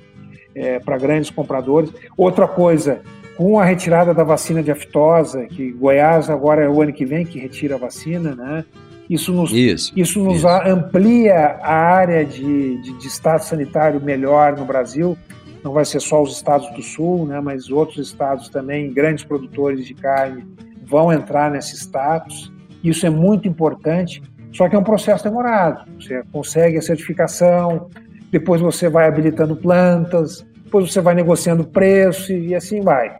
é, 0.54 0.78
para 0.78 0.98
grandes 0.98 1.30
compradores. 1.30 1.90
Outra 2.16 2.46
coisa, 2.46 3.00
com 3.36 3.58
a 3.58 3.64
retirada 3.64 4.14
da 4.14 4.22
vacina 4.22 4.62
de 4.62 4.70
aftosa, 4.70 5.44
que 5.46 5.72
Goiás 5.72 6.30
agora 6.30 6.64
é 6.64 6.68
o 6.68 6.80
ano 6.80 6.92
que 6.92 7.04
vem 7.04 7.26
que 7.26 7.38
retira 7.38 7.74
a 7.74 7.78
vacina, 7.78 8.34
né? 8.34 8.64
Isso 9.08 9.32
nos, 9.32 9.52
isso, 9.52 9.92
isso 9.94 10.22
nos 10.22 10.38
isso. 10.38 10.48
amplia 10.48 11.58
a 11.60 11.74
área 11.74 12.24
de, 12.24 12.80
de, 12.80 12.98
de, 12.98 13.06
estado 13.06 13.40
sanitário 13.42 14.00
melhor 14.00 14.56
no 14.56 14.64
Brasil. 14.64 15.16
Não 15.62 15.72
vai 15.72 15.84
ser 15.84 16.00
só 16.00 16.22
os 16.22 16.34
estados 16.34 16.70
do 16.74 16.82
sul, 16.82 17.26
né, 17.26 17.40
mas 17.40 17.70
outros 17.70 18.06
estados 18.06 18.48
também, 18.48 18.92
grandes 18.92 19.24
produtores 19.24 19.86
de 19.86 19.94
carne, 19.94 20.46
vão 20.82 21.12
entrar 21.12 21.50
nesse 21.50 21.76
status. 21.76 22.50
Isso 22.82 23.06
é 23.06 23.10
muito 23.10 23.46
importante 23.46 24.22
só 24.54 24.68
que 24.68 24.76
é 24.76 24.78
um 24.78 24.84
processo 24.84 25.24
demorado. 25.24 25.84
Você 26.00 26.22
consegue 26.32 26.78
a 26.78 26.82
certificação, 26.82 27.90
depois 28.30 28.60
você 28.60 28.88
vai 28.88 29.08
habilitando 29.08 29.56
plantas, 29.56 30.46
depois 30.74 30.92
você 30.92 31.00
vai 31.00 31.14
negociando 31.14 31.62
preço 31.62 32.32
e 32.32 32.52
assim 32.52 32.80
vai. 32.80 33.16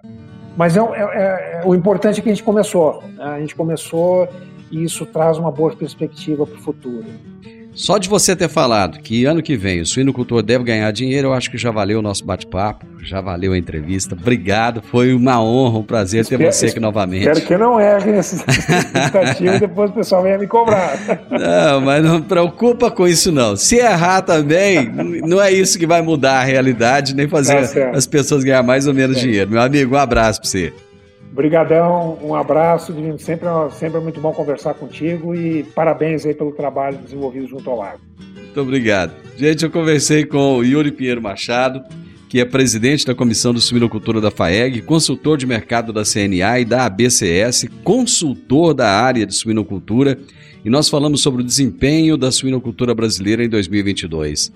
Mas 0.57 0.76
é, 0.76 0.80
é, 0.80 0.82
é, 0.82 1.62
o 1.64 1.72
importante 1.72 2.18
é 2.18 2.22
que 2.22 2.28
a 2.28 2.32
gente 2.32 2.42
começou. 2.42 3.00
Né? 3.14 3.24
A 3.24 3.38
gente 3.38 3.55
começou 3.55 4.28
e 4.72 4.82
isso 4.82 5.07
traz 5.07 5.38
uma 5.38 5.52
boa 5.52 5.74
perspectiva 5.76 6.44
para 6.44 6.57
o 6.57 6.61
futuro. 6.61 7.05
Só 7.75 7.99
de 7.99 8.09
você 8.09 8.37
ter 8.37 8.49
falado 8.49 9.01
que 9.01 9.25
ano 9.25 9.43
que 9.43 9.57
vem 9.57 9.81
o 9.81 9.87
suinocultor 9.87 10.43
deve 10.43 10.64
ganhar 10.64 10.91
dinheiro, 10.93 11.29
eu 11.29 11.33
acho 11.33 11.51
que 11.51 11.59
já 11.59 11.70
valeu 11.70 11.99
o 11.99 12.03
nosso 12.03 12.25
bate-papo, 12.25 12.87
já 13.03 13.20
valeu 13.20 13.53
a 13.53 13.59
entrevista. 13.59 14.14
Obrigado, 14.14 14.81
foi 14.83 15.12
uma 15.12 15.43
honra, 15.43 15.79
um 15.79 15.83
prazer 15.83 16.22
espero, 16.22 16.45
ter 16.45 16.53
você 16.53 16.66
aqui 16.66 16.81
novamente. 16.81 17.29
Espero 17.29 17.47
que 17.47 17.57
não 17.57 17.81
erre 17.81 18.12
nessa 18.12 18.37
expectativa 18.49 19.57
e 19.57 19.61
depois 19.61 19.91
o 19.91 19.95
pessoal 19.95 20.22
venha 20.22 20.39
me 20.39 20.47
cobrar. 20.47 20.99
Não, 21.31 21.81
mas 21.81 22.05
não 22.05 22.22
preocupa 22.22 22.91
com 22.91 23.09
isso 23.09 23.33
não. 23.33 23.57
Se 23.57 23.77
errar 23.77 24.22
também, 24.22 24.91
não 25.27 25.41
é 25.41 25.51
isso 25.51 25.79
que 25.79 25.87
vai 25.87 26.01
mudar 26.01 26.41
a 26.41 26.45
realidade, 26.45 27.14
nem 27.14 27.29
fazer 27.29 27.68
tá 27.68 27.91
as 27.91 28.07
pessoas 28.07 28.45
ganhar 28.45 28.62
mais 28.62 28.87
ou 28.87 28.95
menos 28.95 29.16
é. 29.16 29.20
dinheiro. 29.20 29.51
Meu 29.51 29.61
amigo, 29.61 29.95
um 29.95 29.99
abraço 29.99 30.41
para 30.41 30.49
você. 30.49 30.72
Obrigadão, 31.35 32.16
um 32.22 32.32
abraço, 32.32 32.95
sempre, 33.18 33.49
sempre 33.72 33.99
é 33.99 34.01
muito 34.01 34.20
bom 34.20 34.32
conversar 34.32 34.72
contigo 34.74 35.35
e 35.35 35.64
parabéns 35.64 36.24
aí 36.24 36.32
pelo 36.32 36.53
trabalho 36.53 36.97
desenvolvido 36.99 37.49
junto 37.49 37.68
ao 37.68 37.76
Lago. 37.76 37.99
Muito 38.37 38.61
obrigado. 38.61 39.12
Gente, 39.37 39.64
eu 39.64 39.70
conversei 39.70 40.24
com 40.24 40.59
o 40.59 40.64
Yuri 40.64 40.93
Pinheiro 40.93 41.20
Machado, 41.20 41.82
que 42.28 42.39
é 42.39 42.45
presidente 42.45 43.05
da 43.05 43.16
Comissão 43.16 43.53
de 43.53 43.61
Suinocultura 43.61 44.20
da 44.20 44.30
FAEG, 44.30 44.82
consultor 44.82 45.37
de 45.37 45.45
mercado 45.45 45.93
da 45.93 46.05
CNA 46.05 46.61
e 46.61 46.64
da 46.64 46.87
ABCS, 46.87 47.66
consultor 47.82 48.72
da 48.72 48.89
área 48.89 49.26
de 49.26 49.35
suinocultura, 49.35 50.16
e 50.64 50.70
nós 50.70 50.89
falamos 50.89 51.20
sobre 51.20 51.43
o 51.43 51.45
desempenho 51.45 52.16
da 52.16 52.30
suinocultura 52.30 52.95
brasileira 52.95 53.45
em 53.45 53.49
2022. 53.49 54.53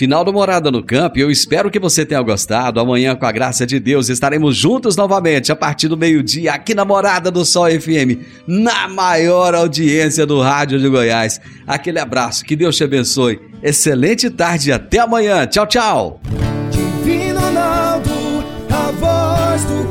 Final 0.00 0.24
do 0.24 0.32
Morada 0.32 0.70
no 0.70 0.82
Campo, 0.82 1.18
eu 1.18 1.30
espero 1.30 1.70
que 1.70 1.78
você 1.78 2.06
tenha 2.06 2.22
gostado. 2.22 2.80
Amanhã, 2.80 3.14
com 3.14 3.26
a 3.26 3.30
graça 3.30 3.66
de 3.66 3.78
Deus, 3.78 4.08
estaremos 4.08 4.56
juntos 4.56 4.96
novamente 4.96 5.52
a 5.52 5.54
partir 5.54 5.88
do 5.88 5.96
meio-dia 5.96 6.54
aqui 6.54 6.74
na 6.74 6.86
Morada 6.86 7.30
do 7.30 7.44
Sol 7.44 7.66
FM, 7.66 8.16
na 8.46 8.88
maior 8.88 9.54
audiência 9.54 10.24
do 10.24 10.40
rádio 10.40 10.78
de 10.78 10.88
Goiás. 10.88 11.38
Aquele 11.66 11.98
abraço, 11.98 12.46
que 12.46 12.56
Deus 12.56 12.78
te 12.78 12.84
abençoe. 12.84 13.42
Excelente 13.62 14.30
tarde 14.30 14.70
e 14.70 14.72
até 14.72 15.00
amanhã. 15.00 15.46
Tchau, 15.46 15.66
tchau. 15.66 16.20
Divino 16.70 17.38
Ronaldo, 17.38 18.10
a 18.70 18.90
voz 18.92 19.64
do 19.66 19.90